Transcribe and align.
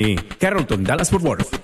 y 0.00 0.16
Carrollton, 0.16 0.82
Dallas 0.82 1.10
Fort 1.10 1.22
Worth. 1.22 1.60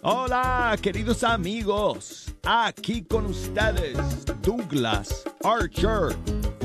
Hola, 0.00 0.78
queridos 0.80 1.22
amigos. 1.22 2.34
Aquí 2.44 3.04
con 3.04 3.26
ustedes, 3.26 3.98
Douglas 4.40 5.24
Archer, 5.44 6.16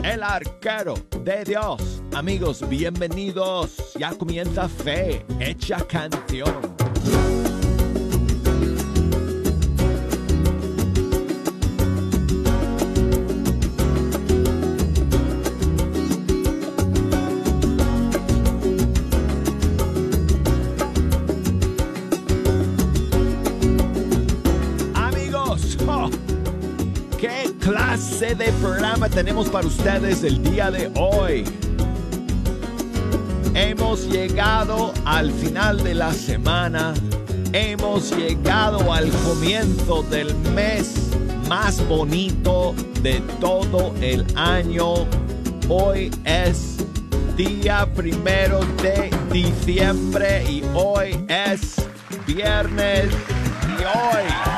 el 0.04 0.24
arquero 0.24 0.94
de 1.26 1.44
Dios. 1.44 2.02
Amigos, 2.16 2.68
bienvenidos. 2.70 3.94
Ya 3.98 4.14
comienza 4.14 4.70
Fe, 4.70 5.26
hecha 5.42 5.86
canción. 5.88 6.80
De 28.40 28.54
programa 28.54 29.10
tenemos 29.10 29.50
para 29.50 29.68
ustedes 29.68 30.24
el 30.24 30.42
día 30.42 30.72
de 30.72 30.90
hoy? 30.96 31.44
Hemos 33.54 34.08
llegado 34.10 34.94
al 35.04 35.30
final 35.30 35.84
de 35.84 35.94
la 35.94 36.14
semana, 36.14 36.94
hemos 37.52 38.16
llegado 38.16 38.94
al 38.94 39.10
comienzo 39.10 40.04
del 40.04 40.34
mes 40.56 41.12
más 41.50 41.86
bonito 41.90 42.74
de 43.02 43.20
todo 43.42 43.94
el 44.00 44.26
año. 44.38 45.06
Hoy 45.68 46.10
es 46.24 46.78
día 47.36 47.86
primero 47.94 48.62
de 48.82 49.12
diciembre 49.34 50.46
y 50.50 50.64
hoy 50.74 51.26
es 51.28 51.76
viernes 52.26 53.10
y 53.78 53.84
hoy. 53.84 54.49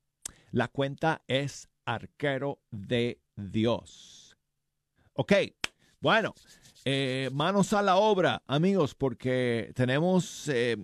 la 0.50 0.68
cuenta 0.68 1.22
es 1.28 1.70
Arquero 1.86 2.60
de 2.70 3.22
Dios. 3.36 4.36
Ok, 5.14 5.32
bueno, 6.06 6.36
eh, 6.84 7.30
manos 7.32 7.72
a 7.72 7.82
la 7.82 7.96
obra, 7.96 8.40
amigos, 8.46 8.94
porque 8.94 9.72
tenemos 9.74 10.46
eh, 10.46 10.76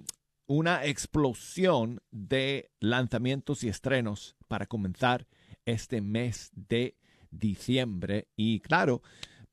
una 0.49 0.85
explosión 0.85 2.01
de 2.11 2.73
lanzamientos 2.81 3.63
y 3.63 3.69
estrenos 3.69 4.35
para 4.49 4.67
comenzar 4.67 5.29
este 5.65 6.01
mes 6.01 6.51
de 6.57 6.97
diciembre. 7.31 8.27
Y 8.35 8.59
claro, 8.59 9.01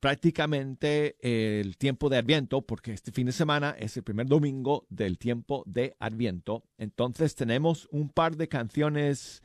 prácticamente 0.00 1.14
el 1.20 1.76
tiempo 1.76 2.08
de 2.08 2.16
Adviento, 2.16 2.62
porque 2.62 2.92
este 2.92 3.12
fin 3.12 3.26
de 3.26 3.32
semana 3.32 3.76
es 3.78 3.96
el 3.96 4.02
primer 4.02 4.26
domingo 4.26 4.86
del 4.88 5.18
tiempo 5.18 5.62
de 5.66 5.94
Adviento. 6.00 6.64
Entonces 6.78 7.36
tenemos 7.36 7.86
un 7.92 8.08
par 8.08 8.36
de 8.36 8.48
canciones 8.48 9.40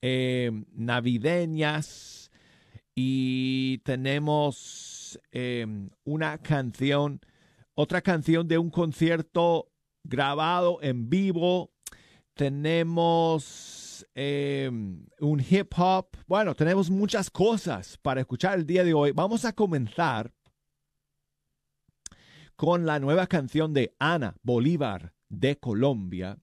eh, 0.00 0.52
navideñas 0.76 2.30
y 2.94 3.78
tenemos 3.78 4.95
eh, 5.32 5.66
una 6.04 6.38
canción, 6.38 7.20
otra 7.74 8.00
canción 8.02 8.48
de 8.48 8.58
un 8.58 8.70
concierto 8.70 9.70
grabado 10.04 10.78
en 10.82 11.08
vivo. 11.08 11.72
Tenemos 12.34 14.06
eh, 14.14 14.70
un 15.20 15.40
hip 15.48 15.72
hop. 15.76 16.08
Bueno, 16.26 16.54
tenemos 16.54 16.90
muchas 16.90 17.30
cosas 17.30 17.98
para 18.02 18.20
escuchar 18.20 18.58
el 18.58 18.66
día 18.66 18.84
de 18.84 18.94
hoy. 18.94 19.12
Vamos 19.12 19.44
a 19.44 19.52
comenzar 19.52 20.32
con 22.56 22.86
la 22.86 22.98
nueva 22.98 23.26
canción 23.26 23.72
de 23.74 23.94
Ana 23.98 24.34
Bolívar 24.42 25.12
de 25.28 25.58
Colombia, 25.58 26.38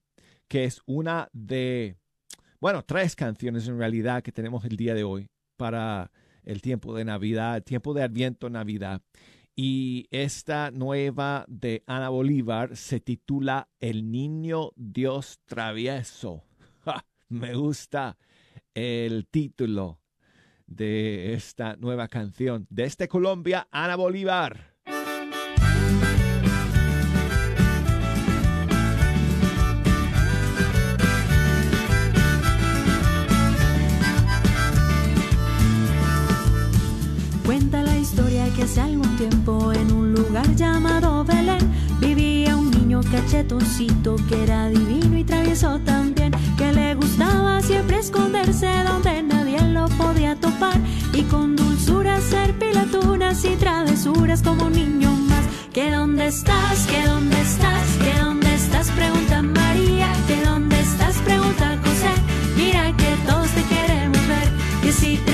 que 0.48 0.64
es 0.64 0.80
una 0.86 1.28
de, 1.32 1.96
bueno, 2.60 2.84
tres 2.84 3.16
canciones 3.16 3.66
en 3.66 3.78
realidad 3.78 4.22
que 4.22 4.32
tenemos 4.32 4.64
el 4.64 4.76
día 4.76 4.94
de 4.94 5.04
hoy 5.04 5.28
para 5.56 6.10
el 6.44 6.62
tiempo 6.62 6.94
de 6.94 7.04
Navidad, 7.04 7.56
el 7.56 7.64
tiempo 7.64 7.94
de 7.94 8.02
Adviento, 8.02 8.50
Navidad. 8.50 9.02
Y 9.56 10.08
esta 10.10 10.70
nueva 10.72 11.44
de 11.46 11.84
Ana 11.86 12.08
Bolívar 12.08 12.76
se 12.76 13.00
titula 13.00 13.68
El 13.80 14.10
Niño 14.10 14.72
Dios 14.74 15.40
Travieso. 15.44 16.42
Me 17.28 17.54
gusta 17.54 18.18
el 18.74 19.26
título 19.28 20.00
de 20.66 21.34
esta 21.34 21.76
nueva 21.76 22.08
canción. 22.08 22.66
Desde 22.68 23.06
Colombia, 23.06 23.68
Ana 23.70 23.96
Bolívar. 23.96 24.73
Cuenta 37.44 37.82
la 37.82 37.96
historia 37.98 38.48
que 38.56 38.62
hace 38.62 38.80
algún 38.80 39.16
tiempo 39.16 39.70
en 39.72 39.92
un 39.92 40.14
lugar 40.14 40.54
llamado 40.56 41.24
Belén 41.24 41.70
vivía 42.00 42.56
un 42.56 42.70
niño 42.70 43.00
cachetoncito 43.12 44.16
que 44.28 44.44
era 44.44 44.68
divino 44.70 45.18
y 45.18 45.24
travieso 45.24 45.78
también, 45.80 46.32
que 46.56 46.72
le 46.72 46.94
gustaba 46.94 47.60
siempre 47.60 47.98
esconderse 47.98 48.68
donde 48.86 49.22
nadie 49.22 49.60
lo 49.60 49.88
podía 49.88 50.34
topar 50.36 50.78
y 51.12 51.22
con 51.24 51.54
dulzura 51.54 52.16
hacer 52.16 52.58
pilatunas 52.58 53.44
y 53.44 53.56
travesuras 53.56 54.40
como 54.42 54.70
niño 54.70 55.10
más. 55.10 55.44
¿Que 55.72 55.90
dónde 55.90 56.28
estás? 56.28 56.86
¿Que 56.86 57.06
dónde 57.06 57.40
estás? 57.42 57.86
¿Que 58.02 58.18
dónde 58.20 58.54
estás? 58.54 58.90
Pregunta 58.92 59.42
María. 59.42 60.08
¿Que 60.26 60.42
dónde 60.44 60.80
estás? 60.80 61.16
Pregunta 61.18 61.78
José. 61.84 62.12
Mira 62.56 62.96
que 62.96 63.16
todos 63.26 63.48
te 63.50 63.62
queremos 63.64 64.28
ver. 64.28 64.48
Que 64.82 64.92
si 64.92 65.16
trepado 65.16 65.33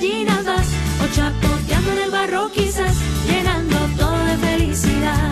gallinas 0.00 0.44
vas, 0.46 0.66
o 1.02 1.14
chapoteando 1.14 1.92
en 1.92 1.98
el 1.98 2.10
barro 2.10 2.50
quizás, 2.52 2.96
llenando 3.26 3.76
todo 3.98 4.16
de 4.24 4.36
felicidad. 4.38 5.30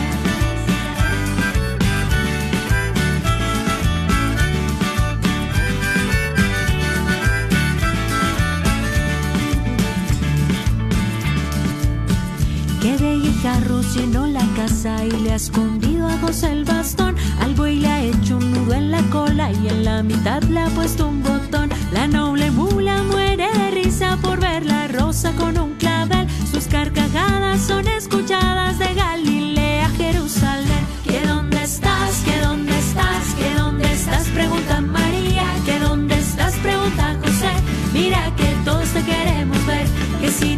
Que 12.83 12.97
de 12.97 13.33
carros 13.43 13.95
llenó 13.95 14.27
la 14.27 14.47
casa 14.55 15.05
y 15.05 15.11
le 15.11 15.33
ha 15.33 15.37
escondido 15.37 16.07
a 16.07 16.19
José 16.19 16.53
el 16.53 16.65
bastón. 16.65 17.17
Al 17.41 17.55
buey 17.55 17.79
le 17.79 17.89
ha 17.89 18.03
hecho 18.03 18.37
un 18.37 18.53
nudo 18.53 18.75
en 18.75 18.91
la 18.91 19.03
cola 19.11 19.51
y 19.53 19.69
en 19.69 19.85
la 19.85 20.03
mitad 20.03 20.43
le 20.45 20.61
ha 20.61 20.69
puesto 20.69 21.09
un 21.09 21.23
botón. 21.23 21.71
La 21.93 22.07
noble 22.07 22.51
mula 22.51 23.03
muere 23.03 23.47
de 23.53 23.71
risa 23.71 24.17
por 24.23 24.41
ver 24.41 24.65
la 24.67 24.89
rosa 24.89 25.33
con 25.33 25.59
un 25.59 25.75
clavel. 25.75 26.27
Sus 26.51 26.67
carcajadas 26.67 27.61
son 27.61 27.87
escuchadas 27.89 28.79
de 28.79 28.95
Galilea 28.95 29.87
a 29.87 29.91
Jerusalén. 29.91 30.85
¿Que 31.05 31.21
dónde 31.27 31.63
estás? 31.63 32.23
¿Que 32.25 32.39
dónde 32.41 32.79
estás? 32.79 33.35
¿Que 33.39 33.55
dónde 33.55 33.93
estás? 33.93 34.29
Pregunta 34.29 34.81
María. 34.81 35.47
¿Que 35.65 35.79
dónde 35.79 36.19
estás? 36.19 36.55
Pregunta 36.57 37.17
José. 37.23 37.51
Mira 37.93 38.33
que 38.37 38.55
todos 38.65 38.89
te 38.91 39.03
queremos 39.03 39.67
ver. 39.67 39.87
Que 40.21 40.31
si 40.31 40.57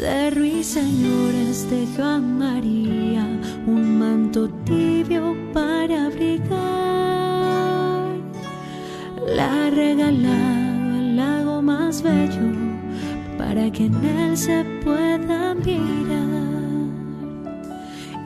De 0.00 0.30
ruiseñores 0.30 1.68
dejó 1.68 2.02
a 2.04 2.18
María 2.18 3.26
un 3.66 3.98
manto 3.98 4.48
tibio 4.64 5.36
para 5.52 6.06
abrigar. 6.06 6.48
La 9.36 9.68
regalaba 9.68 10.98
el 10.98 11.16
lago 11.16 11.60
más 11.60 12.00
bello 12.02 12.50
para 13.36 13.70
que 13.70 13.84
en 13.84 14.02
él 14.02 14.38
se 14.38 14.64
pueda 14.82 15.54
mirar 15.54 16.88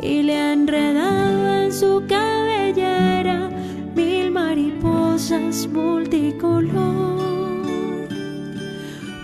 y 0.01 0.23
le 0.23 0.39
ha 0.39 0.53
enredado 0.53 1.65
en 1.65 1.73
su 1.73 2.05
cabellera 2.09 3.51
mil 3.97 4.31
mariposas 4.31 5.67
multicolor 5.67 7.19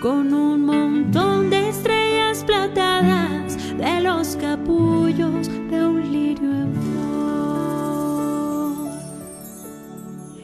con 0.01 0.33
un 0.33 0.65
montón 0.65 1.49
de 1.49 1.69
estrellas 1.69 2.00
platadas 2.39 3.57
de 3.77 3.99
los 3.99 4.37
capullos 4.37 5.47
de 5.69 5.85
un 5.85 6.11
lirio 6.11 6.49
en 6.49 6.73
flor. 6.73 8.31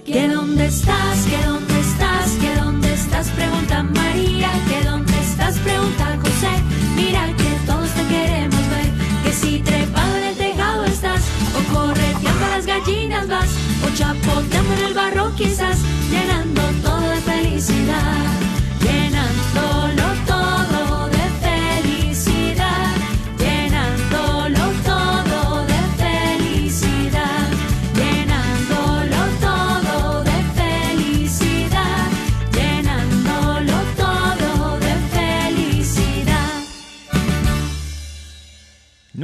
¿Que 0.06 0.28
dónde 0.28 0.66
estás? 0.66 1.25
¿Que 1.30 1.38
dónde 1.45 1.80
estás? 1.80 2.31
¿Que 2.42 2.56
dónde 2.56 2.94
estás? 2.94 3.30
Pregunta 3.30 3.84
María. 3.84 4.50
¿Que 4.68 4.84
dónde 4.84 5.18
estás? 5.19 5.57
Pregunta 5.60 6.18
José. 6.22 6.51
Mira 6.98 7.25
que 7.38 7.50
todos 7.66 7.90
te 7.92 8.04
queremos 8.07 8.69
ver. 8.69 8.92
Que 9.24 9.31
si 9.31 9.60
trepado 9.60 10.18
en 10.18 10.24
el 10.25 10.36
tejado 10.36 10.83
estás, 10.86 11.22
o 11.56 11.74
correteando 11.74 12.45
a 12.45 12.50
las 12.50 12.66
gallinas 12.66 13.28
vas, 13.30 13.50
o 13.86 13.90
chapoteando 13.95 14.74
en 14.74 14.83
el 14.88 14.94
barro 14.94 15.33
quizás, 15.36 15.78
llenando 16.12 16.62
todo 16.83 17.10
de 17.10 17.22
felicidad. 17.22 18.25
Llenándolo 18.81 19.96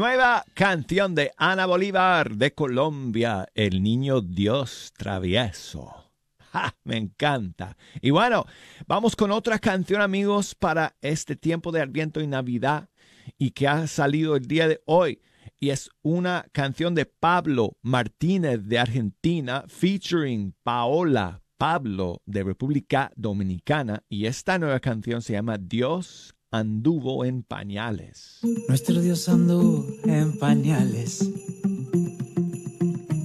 Nueva 0.04 0.44
canción 0.54 1.16
de 1.16 1.32
Ana 1.38 1.66
Bolívar 1.66 2.36
de 2.36 2.54
Colombia, 2.54 3.48
El 3.56 3.82
Niño 3.82 4.20
Dios 4.20 4.92
Travieso. 4.98 6.12
¡Ja! 6.52 6.76
Me 6.84 6.98
encanta. 6.98 7.78
Y 8.02 8.10
bueno, 8.10 8.46
vamos 8.86 9.16
con 9.16 9.32
otra 9.32 9.60
canción, 9.60 10.02
amigos, 10.02 10.56
para 10.56 10.98
este 11.00 11.38
tiempo 11.38 11.72
de 11.72 11.80
Adviento 11.80 12.20
y 12.20 12.28
Navidad 12.28 12.90
y 13.38 13.52
que 13.52 13.70
ha 13.70 13.88
salido 13.88 14.36
el 14.36 14.46
día 14.46 14.68
de 14.68 14.82
hoy. 14.88 15.22
Y 15.58 15.70
es 15.70 15.90
una 16.02 16.48
canción 16.52 16.96
de 16.96 17.06
Pablo 17.06 17.78
Martínez 17.82 18.66
de 18.66 18.80
Argentina, 18.80 19.64
featuring 19.70 20.54
Paola 20.64 21.42
Pablo 21.58 22.22
de 22.26 22.44
República 22.44 23.10
Dominicana. 23.16 24.04
Y 24.10 24.26
esta 24.26 24.60
nueva 24.60 24.82
canción 24.82 25.22
se 25.22 25.32
llama 25.32 25.58
Dios 25.58 26.36
anduvo 26.54 27.26
en 27.26 27.42
pañales. 27.42 28.40
Nuestro 28.68 29.02
Dios 29.02 29.28
anduvo 29.28 29.88
en 30.06 30.38
pañales. 30.38 31.28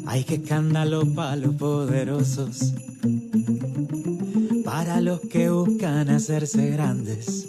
Hay 0.06 0.24
que 0.24 0.36
escándalo 0.36 1.02
para 1.14 1.36
los 1.36 1.54
poderosos, 1.56 2.72
para 4.64 5.02
los 5.02 5.20
que 5.20 5.50
buscan 5.50 6.08
hacerse 6.08 6.70
grandes. 6.70 7.46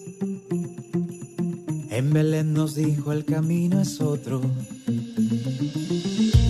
En 1.89 2.11
Belén 2.11 2.53
nos 2.53 2.75
dijo 2.75 3.13
el 3.13 3.23
camino 3.23 3.79
es 3.79 4.01
otro. 4.01 4.41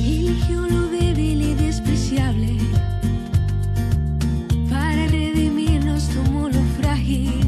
Eligió 0.03 0.67
lo 0.67 0.87
débil 0.87 1.41
y 1.43 1.53
despreciable 1.53 2.57
para 4.71 5.05
redimirnos 5.05 6.09
tomó 6.09 6.49
lo 6.49 6.63
frágil 6.79 7.38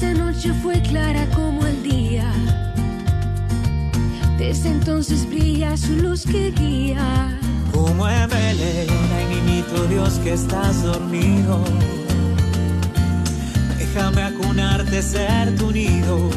esa 0.00 0.14
noche 0.14 0.50
fue 0.62 0.80
clara 0.80 1.26
como 1.34 1.66
el 1.66 1.82
día 1.82 2.24
desde 4.38 4.70
entonces 4.70 5.28
brilla 5.28 5.76
su 5.76 5.94
luz 5.96 6.24
que 6.24 6.52
guía 6.52 7.38
Como 7.70 8.08
en 8.08 8.30
Belén 8.30 8.88
hay 9.14 9.26
niñito 9.34 9.84
Dios 9.88 10.18
que 10.24 10.32
estás 10.32 10.82
dormido. 10.82 11.62
Déjame 13.78 14.22
acunarte, 14.22 15.02
ser 15.02 15.54
tu 15.56 15.70
nido. 15.70 16.30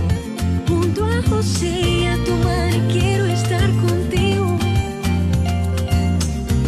junto 0.68 1.06
a 1.06 1.22
José 1.30 1.80
y 2.02 2.06
a 2.08 2.18
tu 2.26 2.34
madre 2.44 2.82
quiero 2.92 3.26
estar 3.28 3.70
contigo 3.88 4.58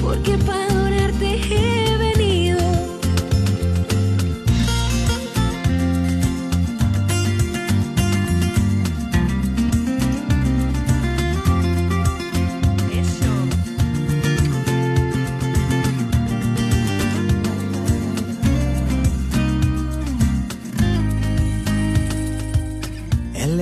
porque 0.02 0.38
para 0.38 0.66
adorarte 0.68 1.95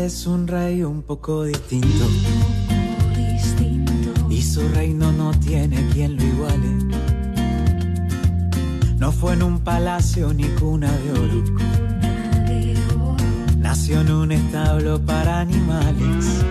es 0.06 0.28
un 0.28 0.48
rey 0.48 0.84
un 0.84 1.02
poco 1.02 1.46
distinto 1.46 2.06
distinto 3.16 4.30
y 4.30 4.42
su 4.42 4.68
reino 4.70 5.14
no 5.14 5.32
tiene 5.40 5.78
quien 5.94 6.18
lo 6.18 6.24
iguale. 6.24 6.70
No 8.98 9.14
fue 9.14 9.34
en 9.34 9.44
un 9.44 9.60
palacio 9.62 10.34
ni 10.34 10.44
cuna 10.60 10.92
de 10.92 11.12
oro, 11.12 11.42
de 12.50 12.76
oro. 12.96 13.18
nació 13.60 14.02
en 14.02 14.12
un 14.12 14.32
establo 14.34 15.00
para 15.00 15.40
animales. 15.40 16.44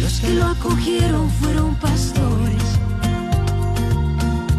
Los 0.00 0.20
que 0.20 0.34
lo 0.34 0.44
acogieron 0.44 1.30
fueron 1.30 1.74
pastores 1.76 2.64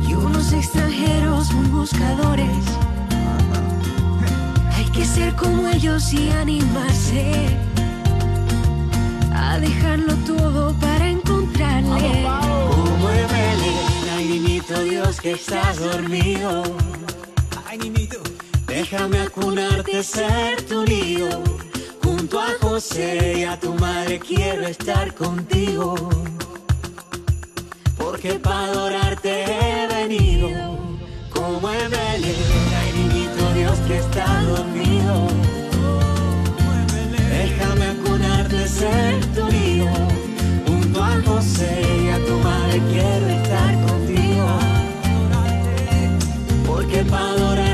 y 0.07 0.13
unos 0.15 0.51
extranjeros 0.51 1.53
muy 1.53 1.67
buscadores. 1.67 2.92
Que 4.93 5.05
ser 5.05 5.35
como 5.35 5.67
ellos 5.67 6.13
y 6.13 6.29
animarse 6.29 7.33
a 9.33 9.59
dejarlo 9.59 10.13
todo 10.17 10.73
para 10.79 11.09
encontrarle. 11.09 12.23
Como 12.23 13.07
hay 13.07 13.25
Ay, 14.15 14.25
niñito 14.25 14.79
Dios 14.81 15.19
que 15.19 15.31
estás 15.31 15.79
dormido. 15.79 16.63
Ay, 17.65 17.79
niñito. 17.79 18.17
Déjame 18.67 19.19
acunarte, 19.19 20.03
ser 20.03 20.61
tu 20.63 20.83
nido. 20.83 21.43
Junto 22.03 22.39
a 22.39 22.49
José 22.61 23.39
y 23.39 23.43
a 23.45 23.59
tu 23.59 23.73
madre 23.73 24.19
quiero 24.19 24.67
estar 24.67 25.13
contigo. 25.15 25.95
Porque 27.97 28.33
para 28.39 28.65
adorarte 28.65 29.43
he 29.43 29.87
venido. 29.87 30.77
Como 31.33 31.71
en 31.71 31.93
que 33.87 33.97
está 33.97 34.43
dormido. 34.43 35.27
Déjame 37.29 37.85
acunarte, 37.85 38.67
ser 38.67 39.25
tu. 39.35 39.47
Junto 40.67 41.03
a 41.03 41.21
José 41.25 41.81
y 42.03 42.09
a 42.09 42.17
tu 42.25 42.37
madre 42.39 42.81
quiero 42.91 43.27
estar 43.41 43.73
contigo. 43.87 44.47
Porque 46.65 47.03
para 47.05 47.29
adorarte 47.29 47.72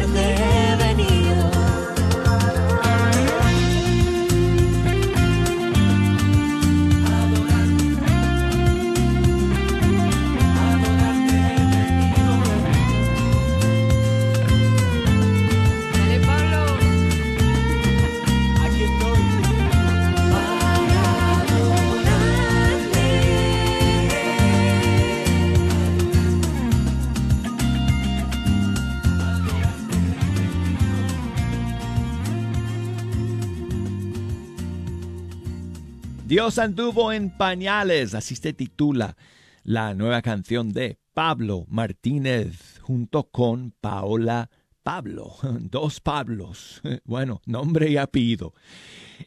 Dios 36.29 36.59
anduvo 36.59 37.11
en 37.11 37.35
pañales, 37.35 38.13
así 38.13 38.35
se 38.35 38.53
titula 38.53 39.17
la 39.63 39.95
nueva 39.95 40.21
canción 40.21 40.69
de 40.69 40.99
Pablo 41.15 41.65
Martínez 41.67 42.77
junto 42.81 43.31
con 43.31 43.71
Paola 43.71 44.51
Pablo, 44.83 45.37
dos 45.41 45.99
Pablos, 46.01 46.83
bueno, 47.03 47.41
nombre 47.47 47.89
y 47.89 47.97
apellido. 47.97 48.53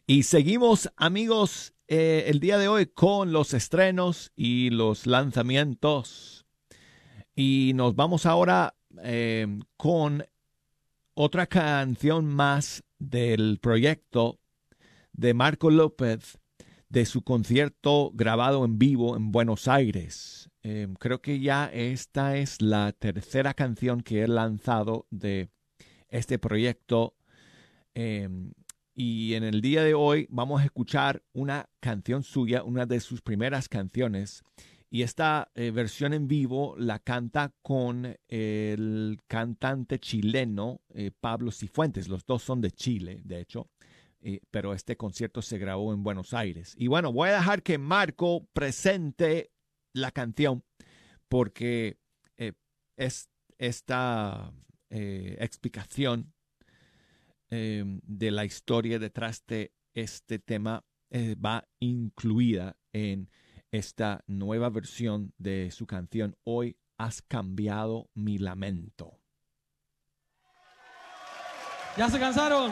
Y 0.07 0.23
seguimos 0.23 0.89
amigos 0.95 1.73
eh, 1.89 2.23
el 2.27 2.39
día 2.39 2.57
de 2.57 2.69
hoy 2.69 2.85
con 2.85 3.33
los 3.33 3.53
estrenos 3.53 4.31
y 4.33 4.69
los 4.69 5.05
lanzamientos. 5.05 6.45
Y 7.35 7.73
nos 7.75 7.97
vamos 7.97 8.25
ahora 8.25 8.75
eh, 9.03 9.59
con 9.75 10.25
otra 11.15 11.47
canción 11.47 12.27
más 12.27 12.81
del 12.97 13.59
proyecto 13.59 14.39
de 15.11 15.33
Marco 15.33 15.69
López 15.69 16.39
de 16.93 17.07
su 17.07 17.23
concierto 17.23 18.11
grabado 18.13 18.63
en 18.63 18.77
vivo 18.77 19.17
en 19.17 19.31
Buenos 19.31 19.67
Aires. 19.67 20.51
Eh, 20.61 20.87
creo 20.99 21.23
que 21.23 21.39
ya 21.39 21.65
esta 21.73 22.37
es 22.37 22.61
la 22.61 22.91
tercera 22.91 23.55
canción 23.55 24.01
que 24.01 24.21
he 24.21 24.27
lanzado 24.27 25.07
de 25.09 25.49
este 26.09 26.37
proyecto. 26.37 27.15
Eh, 27.95 28.29
y 28.93 29.33
en 29.33 29.43
el 29.43 29.61
día 29.61 29.83
de 29.83 29.95
hoy 29.95 30.27
vamos 30.29 30.61
a 30.61 30.65
escuchar 30.65 31.23
una 31.33 31.67
canción 31.79 32.21
suya, 32.21 32.61
una 32.61 32.85
de 32.85 32.99
sus 32.99 33.23
primeras 33.23 33.67
canciones. 33.67 34.43
Y 34.91 35.01
esta 35.01 35.51
eh, 35.55 35.71
versión 35.71 36.13
en 36.13 36.27
vivo 36.27 36.75
la 36.77 36.99
canta 36.99 37.55
con 37.63 38.15
el 38.27 39.19
cantante 39.27 39.97
chileno 39.97 40.81
eh, 40.93 41.09
Pablo 41.09 41.51
Cifuentes. 41.51 42.07
Los 42.07 42.23
dos 42.27 42.43
son 42.43 42.61
de 42.61 42.69
Chile, 42.69 43.19
de 43.23 43.39
hecho 43.39 43.67
pero 44.51 44.73
este 44.73 44.97
concierto 44.97 45.41
se 45.41 45.57
grabó 45.57 45.93
en 45.93 46.03
Buenos 46.03 46.33
Aires. 46.33 46.75
Y 46.77 46.87
bueno, 46.87 47.11
voy 47.11 47.29
a 47.29 47.35
dejar 47.35 47.63
que 47.63 47.77
Marco 47.77 48.47
presente 48.53 49.51
la 49.93 50.11
canción 50.11 50.63
porque 51.27 51.97
eh, 52.37 52.53
es 52.95 53.29
esta 53.57 54.53
eh, 54.89 55.37
explicación 55.39 56.33
eh, 57.49 57.83
de 58.03 58.31
la 58.31 58.45
historia 58.45 58.99
detrás 58.99 59.45
de 59.45 59.73
este 59.93 60.39
tema 60.39 60.85
eh, 61.11 61.35
va 61.35 61.67
incluida 61.79 62.77
en 62.91 63.29
esta 63.71 64.23
nueva 64.27 64.69
versión 64.69 65.33
de 65.37 65.69
su 65.71 65.85
canción 65.85 66.35
Hoy 66.43 66.77
has 66.97 67.21
cambiado 67.21 68.09
mi 68.15 68.39
lamento. 68.39 69.19
¿Ya 71.95 72.09
se 72.09 72.19
cansaron? 72.19 72.71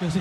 Yo 0.00 0.10
sí. 0.10 0.20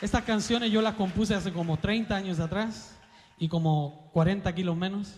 Estas 0.00 0.22
canciones 0.22 0.72
yo 0.72 0.80
las 0.80 0.94
compuse 0.94 1.34
hace 1.34 1.52
como 1.52 1.76
30 1.76 2.16
años 2.16 2.40
atrás 2.40 2.96
y 3.38 3.48
como 3.48 4.08
40 4.14 4.54
kilos 4.54 4.74
menos. 4.78 5.16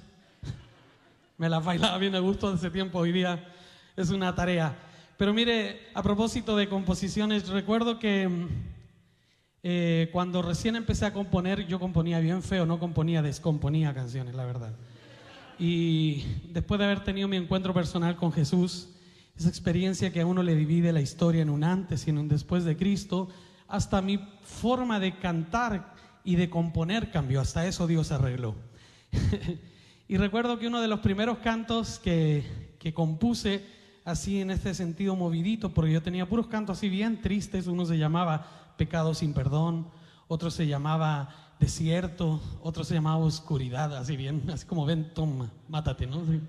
Me 1.38 1.48
las 1.48 1.64
bailaba 1.64 1.98
bien 1.98 2.16
a 2.16 2.18
gusto 2.18 2.52
ese 2.52 2.68
tiempo, 2.68 2.98
hoy 2.98 3.12
día 3.12 3.48
es 3.96 4.10
una 4.10 4.34
tarea. 4.34 4.76
Pero 5.18 5.32
mire, 5.32 5.88
a 5.94 6.02
propósito 6.02 6.56
de 6.56 6.68
composiciones, 6.68 7.48
recuerdo 7.48 8.00
que 8.00 8.26
mm, 8.26 8.48
eh, 9.62 10.08
cuando 10.10 10.42
recién 10.42 10.74
empecé 10.74 11.06
a 11.06 11.12
componer, 11.12 11.64
yo 11.68 11.78
componía 11.78 12.18
bien 12.18 12.42
feo, 12.42 12.66
no 12.66 12.80
componía, 12.80 13.22
descomponía 13.22 13.94
canciones, 13.94 14.34
la 14.34 14.46
verdad. 14.46 14.74
Y 15.60 16.24
después 16.48 16.76
de 16.80 16.86
haber 16.86 17.04
tenido 17.04 17.28
mi 17.28 17.36
encuentro 17.36 17.72
personal 17.72 18.16
con 18.16 18.32
Jesús, 18.32 18.88
esa 19.36 19.48
experiencia 19.48 20.12
que 20.12 20.20
a 20.20 20.26
uno 20.26 20.42
le 20.42 20.54
divide 20.54 20.92
la 20.92 21.00
historia 21.00 21.42
en 21.42 21.50
un 21.50 21.64
antes 21.64 22.06
y 22.06 22.10
en 22.10 22.18
un 22.18 22.28
después 22.28 22.64
de 22.64 22.76
Cristo, 22.76 23.28
hasta 23.68 24.02
mi 24.02 24.18
forma 24.42 25.00
de 25.00 25.18
cantar 25.18 25.94
y 26.24 26.36
de 26.36 26.50
componer 26.50 27.10
cambió, 27.10 27.40
hasta 27.40 27.66
eso 27.66 27.86
Dios 27.86 28.12
arregló. 28.12 28.54
y 30.08 30.16
recuerdo 30.16 30.58
que 30.58 30.66
uno 30.66 30.80
de 30.80 30.88
los 30.88 31.00
primeros 31.00 31.38
cantos 31.38 31.98
que, 31.98 32.76
que 32.78 32.92
compuse, 32.92 33.64
así 34.04 34.40
en 34.40 34.50
este 34.50 34.74
sentido 34.74 35.16
movidito, 35.16 35.72
porque 35.72 35.92
yo 35.92 36.02
tenía 36.02 36.28
puros 36.28 36.48
cantos 36.48 36.78
así 36.78 36.88
bien 36.88 37.20
tristes, 37.20 37.66
uno 37.66 37.86
se 37.86 37.98
llamaba 37.98 38.74
Pecado 38.76 39.14
sin 39.14 39.32
perdón, 39.32 39.88
otro 40.28 40.50
se 40.50 40.66
llamaba 40.66 41.54
Desierto, 41.58 42.40
otro 42.62 42.84
se 42.84 42.94
llamaba 42.94 43.18
Oscuridad, 43.18 43.96
así 43.96 44.16
bien, 44.16 44.50
así 44.52 44.66
como 44.66 44.84
ven, 44.84 45.12
toma, 45.14 45.52
mátate, 45.68 46.06
¿no? 46.06 46.22
Sí. 46.26 46.40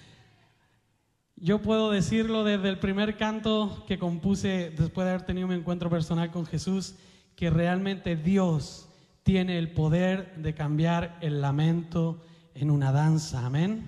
Yo 1.36 1.60
puedo 1.60 1.90
decirlo 1.90 2.44
desde 2.44 2.68
el 2.68 2.78
primer 2.78 3.16
canto 3.16 3.84
que 3.88 3.98
compuse 3.98 4.70
después 4.70 5.04
de 5.04 5.10
haber 5.10 5.26
tenido 5.26 5.48
mi 5.48 5.56
encuentro 5.56 5.90
personal 5.90 6.30
con 6.30 6.46
Jesús, 6.46 6.94
que 7.34 7.50
realmente 7.50 8.14
Dios 8.14 8.88
tiene 9.24 9.58
el 9.58 9.72
poder 9.72 10.36
de 10.36 10.54
cambiar 10.54 11.18
el 11.20 11.40
lamento 11.40 12.20
en 12.54 12.70
una 12.70 12.92
danza. 12.92 13.44
Amén. 13.44 13.82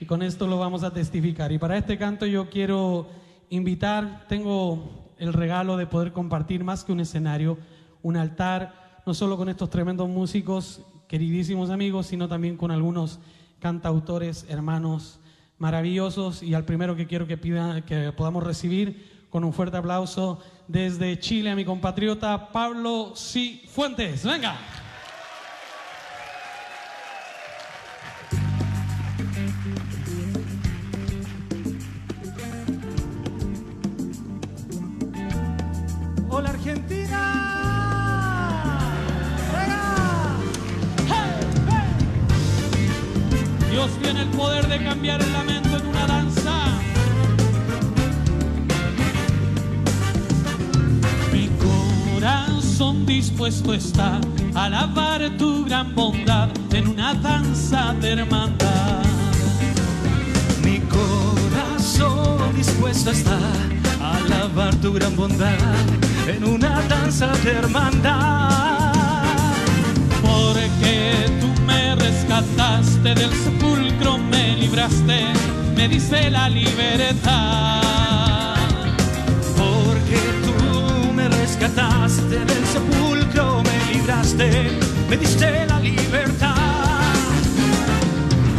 Y 0.00 0.04
con 0.04 0.22
esto 0.22 0.46
lo 0.46 0.58
vamos 0.58 0.84
a 0.84 0.92
testificar. 0.92 1.50
Y 1.50 1.58
para 1.58 1.78
este 1.78 1.96
canto 1.96 2.26
yo 2.26 2.50
quiero 2.50 3.08
invitar, 3.48 4.26
tengo 4.28 5.12
el 5.16 5.32
regalo 5.32 5.78
de 5.78 5.86
poder 5.86 6.12
compartir 6.12 6.62
más 6.62 6.84
que 6.84 6.92
un 6.92 7.00
escenario, 7.00 7.56
un 8.02 8.18
altar, 8.18 9.00
no 9.06 9.14
solo 9.14 9.38
con 9.38 9.48
estos 9.48 9.70
tremendos 9.70 10.10
músicos, 10.10 10.82
queridísimos 11.08 11.70
amigos, 11.70 12.06
sino 12.06 12.28
también 12.28 12.58
con 12.58 12.70
algunos 12.70 13.18
cantautores, 13.60 14.44
hermanos 14.50 15.20
maravillosos 15.58 16.42
y 16.42 16.54
al 16.54 16.64
primero 16.64 16.96
que 16.96 17.06
quiero 17.06 17.26
que 17.26 17.38
que 17.86 18.12
podamos 18.12 18.42
recibir 18.42 19.26
con 19.30 19.42
un 19.42 19.52
fuerte 19.52 19.76
aplauso 19.76 20.40
desde 20.68 21.18
Chile 21.18 21.50
a 21.50 21.56
mi 21.56 21.64
compatriota 21.64 22.52
Pablo 22.52 23.12
C. 23.16 23.62
Fuentes. 23.68 24.24
Venga. 24.24 24.56
Dios 43.84 43.98
tiene 44.00 44.22
el 44.22 44.28
poder 44.28 44.66
de 44.66 44.82
cambiar 44.82 45.20
el 45.20 45.30
lamento 45.30 45.76
en 45.76 45.86
una 45.86 46.06
danza. 46.06 46.52
Mi 51.30 51.50
corazón 52.18 53.04
dispuesto 53.04 53.74
está 53.74 54.20
a 54.54 54.64
alabar 54.64 55.36
tu 55.36 55.66
gran 55.66 55.94
bondad 55.94 56.48
en 56.72 56.88
una 56.88 57.12
danza 57.12 57.94
de 58.00 58.12
hermandad. 58.12 59.04
Mi 60.64 60.80
corazón 60.88 62.56
dispuesto 62.56 63.10
está 63.10 63.38
a 64.00 64.16
alabar 64.16 64.74
tu 64.76 64.94
gran 64.94 65.14
bondad 65.14 65.58
en 66.26 66.42
una 66.42 66.80
danza 66.88 67.26
de 67.44 67.50
hermandad. 67.50 68.63
Porque 70.54 71.26
tú 71.40 71.48
me 71.62 71.96
rescataste 71.96 73.12
del 73.12 73.32
sepulcro, 73.32 74.18
me 74.18 74.56
libraste, 74.56 75.32
me 75.74 75.88
diste 75.88 76.30
la 76.30 76.48
libertad. 76.48 77.82
Porque 79.56 80.20
tú 80.44 81.12
me 81.12 81.28
rescataste 81.28 82.44
del 82.44 82.64
sepulcro, 82.66 83.64
me 83.64 83.92
libraste, 83.94 84.70
me 85.10 85.16
diste 85.16 85.66
la 85.66 85.80
libertad. 85.80 86.54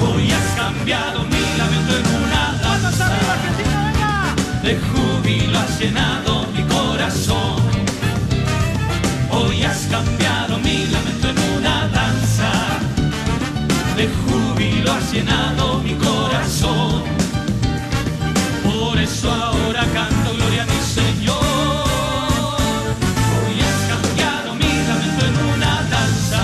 Hoy 0.06 0.32
has 0.32 0.48
cambiado 0.58 1.24
mi 1.24 1.44
lamento 1.58 1.94
en 1.98 2.08
una 2.24 2.44
danza. 2.62 3.10
De 4.64 4.78
júbilo 4.88 5.60
has 5.60 5.80
llenado 5.80 6.46
mi 6.54 6.64
corazón. 6.64 7.64
Hoy 9.32 9.64
has 9.64 9.88
cambiado 9.90 10.60
mi 10.60 10.88
lamento 10.88 11.30
en 11.30 11.38
una 11.38 11.45
llenado 15.15 15.79
mi 15.79 15.93
corazón. 15.93 17.03
Por 18.65 19.00
eso 19.00 19.31
ahora 19.31 19.86
canto 19.93 20.34
gloria 20.36 20.63
a 20.63 20.65
mi 20.65 20.81
Señor. 21.00 21.88
Hoy 23.38 23.55
has 23.67 23.79
cambiado 23.93 24.55
mi 24.55 24.74
lamento 24.89 25.24
en 25.31 25.36
una 25.53 25.74
danza. 25.95 26.41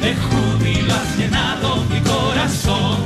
De 0.00 0.12
júbilo 0.26 0.94
has 0.94 1.18
llenado 1.18 1.84
mi 1.90 2.00
corazón. 2.00 2.96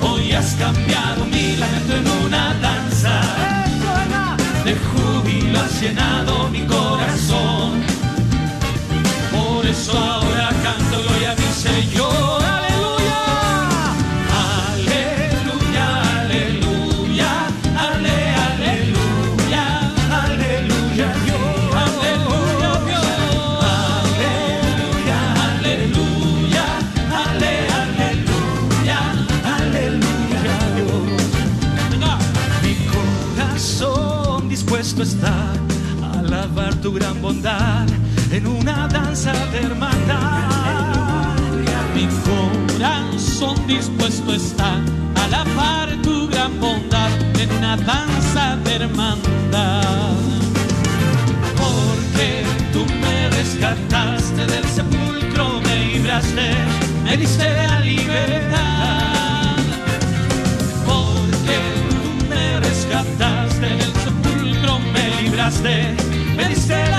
Hoy 0.00 0.32
has 0.32 0.54
cambiado 0.54 1.24
mi 1.24 1.56
lamento 1.56 1.92
en 1.96 2.06
una 2.24 2.54
danza. 2.66 3.14
De 4.64 4.74
júbilo 4.86 5.58
has 5.58 5.80
llenado 5.80 6.43
tu 36.84 36.92
gran 36.92 37.18
bondad 37.22 37.86
en 38.30 38.46
una 38.46 38.86
danza 38.88 39.32
de 39.52 39.58
hermandad. 39.58 41.38
Mi 41.94 42.06
corazón 42.26 43.56
dispuesto 43.66 44.34
está 44.34 44.82
a 45.16 45.24
alabar 45.24 45.88
tu 46.02 46.28
gran 46.28 46.60
bondad 46.60 47.10
en 47.40 47.50
una 47.52 47.78
danza 47.78 48.58
de 48.64 48.74
hermandad. 48.74 50.12
Porque 51.56 52.44
tú 52.74 52.84
me 53.00 53.30
rescataste 53.30 54.46
del 54.46 54.64
sepulcro, 54.66 55.62
me 55.62 55.86
libraste, 55.86 56.50
me 57.02 57.16
diste 57.16 57.50
la 57.50 57.80
libertad. 57.80 59.56
Porque 60.84 61.56
tú 61.88 62.26
me 62.28 62.60
rescataste 62.60 63.68
del 63.68 63.92
sepulcro, 64.04 64.78
me 64.92 65.22
libraste, 65.22 66.03
me 66.36 66.48
diste 66.48 66.93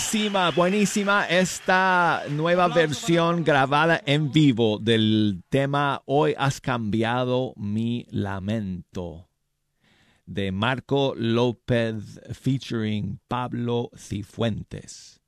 Buenísima, 0.00 0.50
buenísima 0.50 1.26
esta 1.26 2.22
nueva 2.30 2.68
versión 2.68 3.44
grabada 3.44 4.00
en 4.06 4.32
vivo 4.32 4.78
del 4.78 5.42
tema 5.50 6.02
Hoy 6.06 6.34
has 6.38 6.58
cambiado 6.58 7.52
mi 7.56 8.06
lamento 8.10 9.28
de 10.24 10.52
Marco 10.52 11.12
López 11.14 12.18
featuring 12.32 13.20
Pablo 13.28 13.90
Cifuentes 13.94 15.20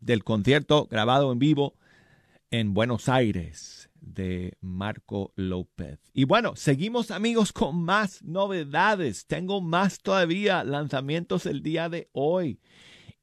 del 0.00 0.24
concierto 0.24 0.88
grabado 0.90 1.30
en 1.30 1.38
vivo 1.38 1.74
en 2.50 2.72
Buenos 2.72 3.10
Aires 3.10 3.90
de 4.00 4.56
Marco 4.62 5.34
López. 5.36 5.98
Y 6.14 6.24
bueno, 6.24 6.56
seguimos 6.56 7.10
amigos 7.10 7.52
con 7.52 7.82
más 7.84 8.22
novedades. 8.22 9.26
Tengo 9.26 9.60
más 9.60 9.98
todavía 10.00 10.64
lanzamientos 10.64 11.44
el 11.44 11.62
día 11.62 11.90
de 11.90 12.08
hoy. 12.12 12.58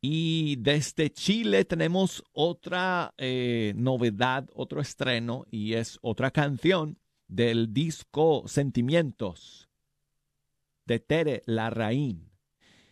Y 0.01 0.55
desde 0.55 1.11
Chile 1.11 1.63
tenemos 1.63 2.23
otra 2.33 3.13
eh, 3.17 3.73
novedad, 3.75 4.49
otro 4.55 4.81
estreno, 4.81 5.45
y 5.51 5.73
es 5.73 5.99
otra 6.01 6.31
canción 6.31 6.97
del 7.27 7.71
disco 7.71 8.43
Sentimientos 8.47 9.69
de 10.85 10.99
Tere 10.99 11.43
Larraín. 11.45 12.31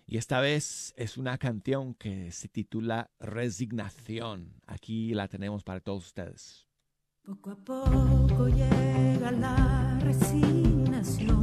Y 0.06 0.18
esta 0.18 0.40
vez 0.40 0.94
es 0.98 1.18
una 1.18 1.38
canción 1.38 1.96
que 1.96 2.32
se 2.32 2.48
titula 2.48 3.10
Resignación. 3.20 4.54
Aquí 4.68 5.14
la 5.14 5.28
tenemos 5.28 5.64
para 5.64 5.80
todos 5.80 6.06
ustedes. 6.06 6.68
Poco 7.24 7.52
a 7.52 7.56
poco 7.58 8.48
llega 8.48 9.32
la 9.32 10.00
resignación. 10.02 11.39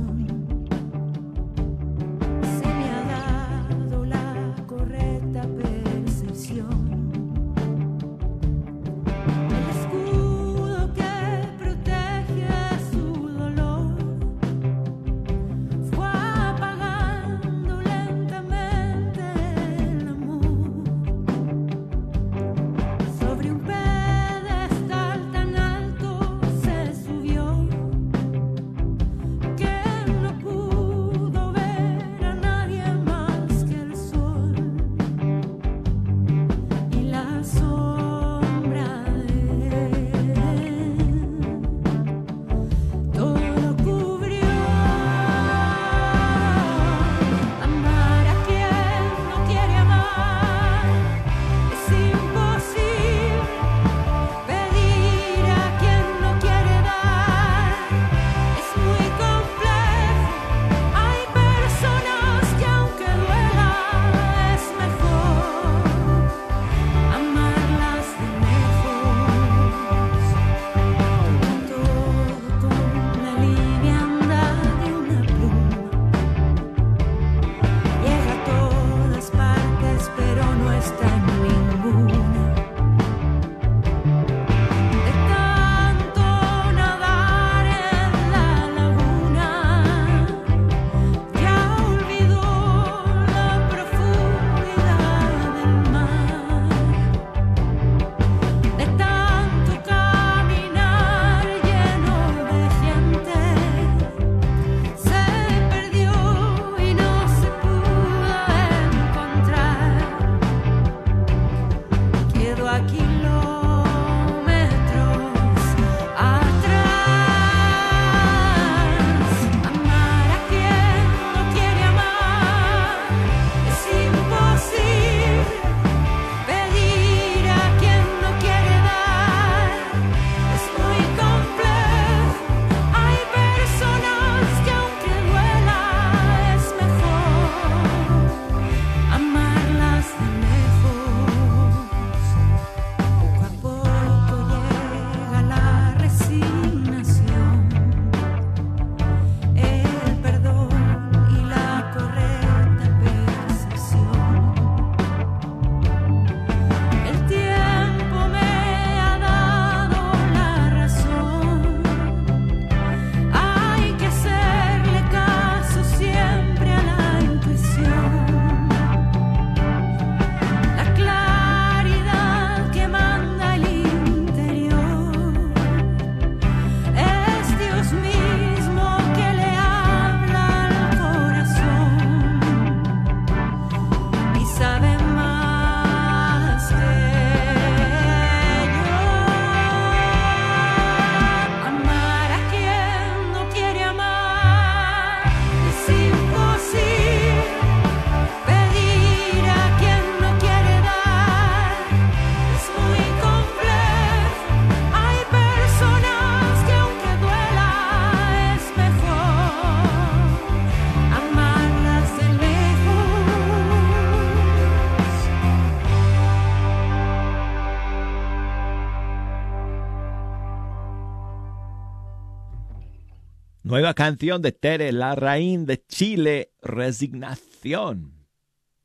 Canción 223.97 224.43
de 224.43 224.53
Tere 224.53 224.93
Larraín 224.93 225.65
de 225.65 225.83
Chile, 225.87 226.53
Resignación. 226.61 228.27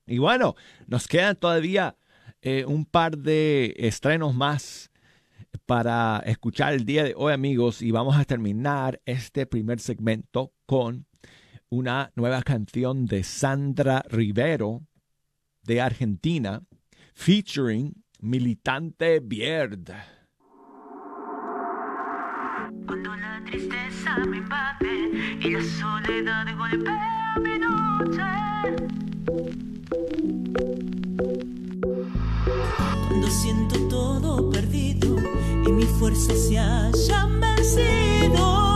Y 0.08 0.20
bueno, 0.20 0.56
nos 0.88 1.10
quedan 1.10 1.36
todavía 1.36 1.98
eh, 2.42 2.64
un 2.66 2.86
par 2.86 3.18
de 3.18 3.76
estrenos 3.78 4.34
más 4.34 4.90
para 5.66 6.24
escuchar 6.26 6.74
el 6.74 6.86
día 6.86 7.04
de 7.04 7.14
hoy, 7.18 7.34
amigos, 7.34 7.82
y 7.82 7.92
vamos 7.92 8.16
a 8.16 8.24
terminar 8.24 9.02
este 9.06 9.46
primer 9.46 9.82
segmento 9.82 10.54
con 10.66 11.06
una 11.68 12.14
nueva 12.16 12.42
canción 12.42 13.06
de 13.06 13.24
Sandra 13.24 14.06
Rivero 14.08 14.82
de 15.64 15.82
Argentina, 15.82 16.64
featuring 17.14 18.02
Militante 18.22 19.20
Bierd. 19.20 19.92
Cuando 22.88 23.16
la 23.16 23.42
tristeza 23.46 24.18
me 24.28 24.38
invade 24.38 25.38
y 25.40 25.50
la 25.52 25.62
soledad 25.64 26.46
golpea 26.58 27.36
mi 27.42 27.60
noche. 27.60 28.24
Cuando 33.08 33.28
siento 33.28 33.88
todo 33.88 34.50
perdido 34.50 35.18
y 35.66 35.72
mis 35.72 35.90
fuerzas 36.00 36.48
se 36.48 36.60
hayan 36.60 37.40
vencido. 37.40 38.71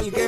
Nadie 0.00 0.19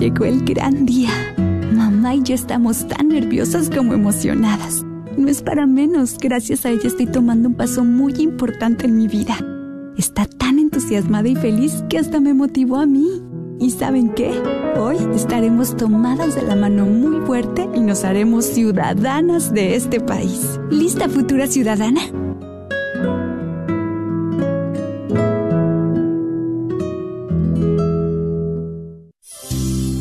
Llegó 0.00 0.24
el 0.24 0.42
gran 0.46 0.86
día. 0.86 1.10
Mamá 1.74 2.14
y 2.14 2.22
yo 2.22 2.34
estamos 2.34 2.88
tan 2.88 3.08
nerviosas 3.08 3.68
como 3.68 3.92
emocionadas. 3.92 4.82
No 5.18 5.28
es 5.28 5.42
para 5.42 5.66
menos, 5.66 6.16
gracias 6.16 6.64
a 6.64 6.70
ella 6.70 6.86
estoy 6.86 7.04
tomando 7.04 7.50
un 7.50 7.54
paso 7.54 7.84
muy 7.84 8.14
importante 8.14 8.86
en 8.86 8.96
mi 8.96 9.08
vida. 9.08 9.36
Está 9.98 10.24
tan 10.24 10.58
entusiasmada 10.58 11.28
y 11.28 11.36
feliz 11.36 11.84
que 11.90 11.98
hasta 11.98 12.18
me 12.18 12.32
motivó 12.32 12.78
a 12.78 12.86
mí. 12.86 13.22
¿Y 13.60 13.72
saben 13.72 14.08
qué? 14.14 14.32
Hoy 14.78 14.96
estaremos 15.14 15.76
tomadas 15.76 16.34
de 16.34 16.44
la 16.44 16.56
mano 16.56 16.86
muy 16.86 17.20
fuerte 17.26 17.68
y 17.74 17.80
nos 17.80 18.02
haremos 18.02 18.46
ciudadanas 18.46 19.52
de 19.52 19.76
este 19.76 20.00
país. 20.00 20.58
¿Lista 20.70 21.10
futura 21.10 21.46
ciudadana? 21.46 22.00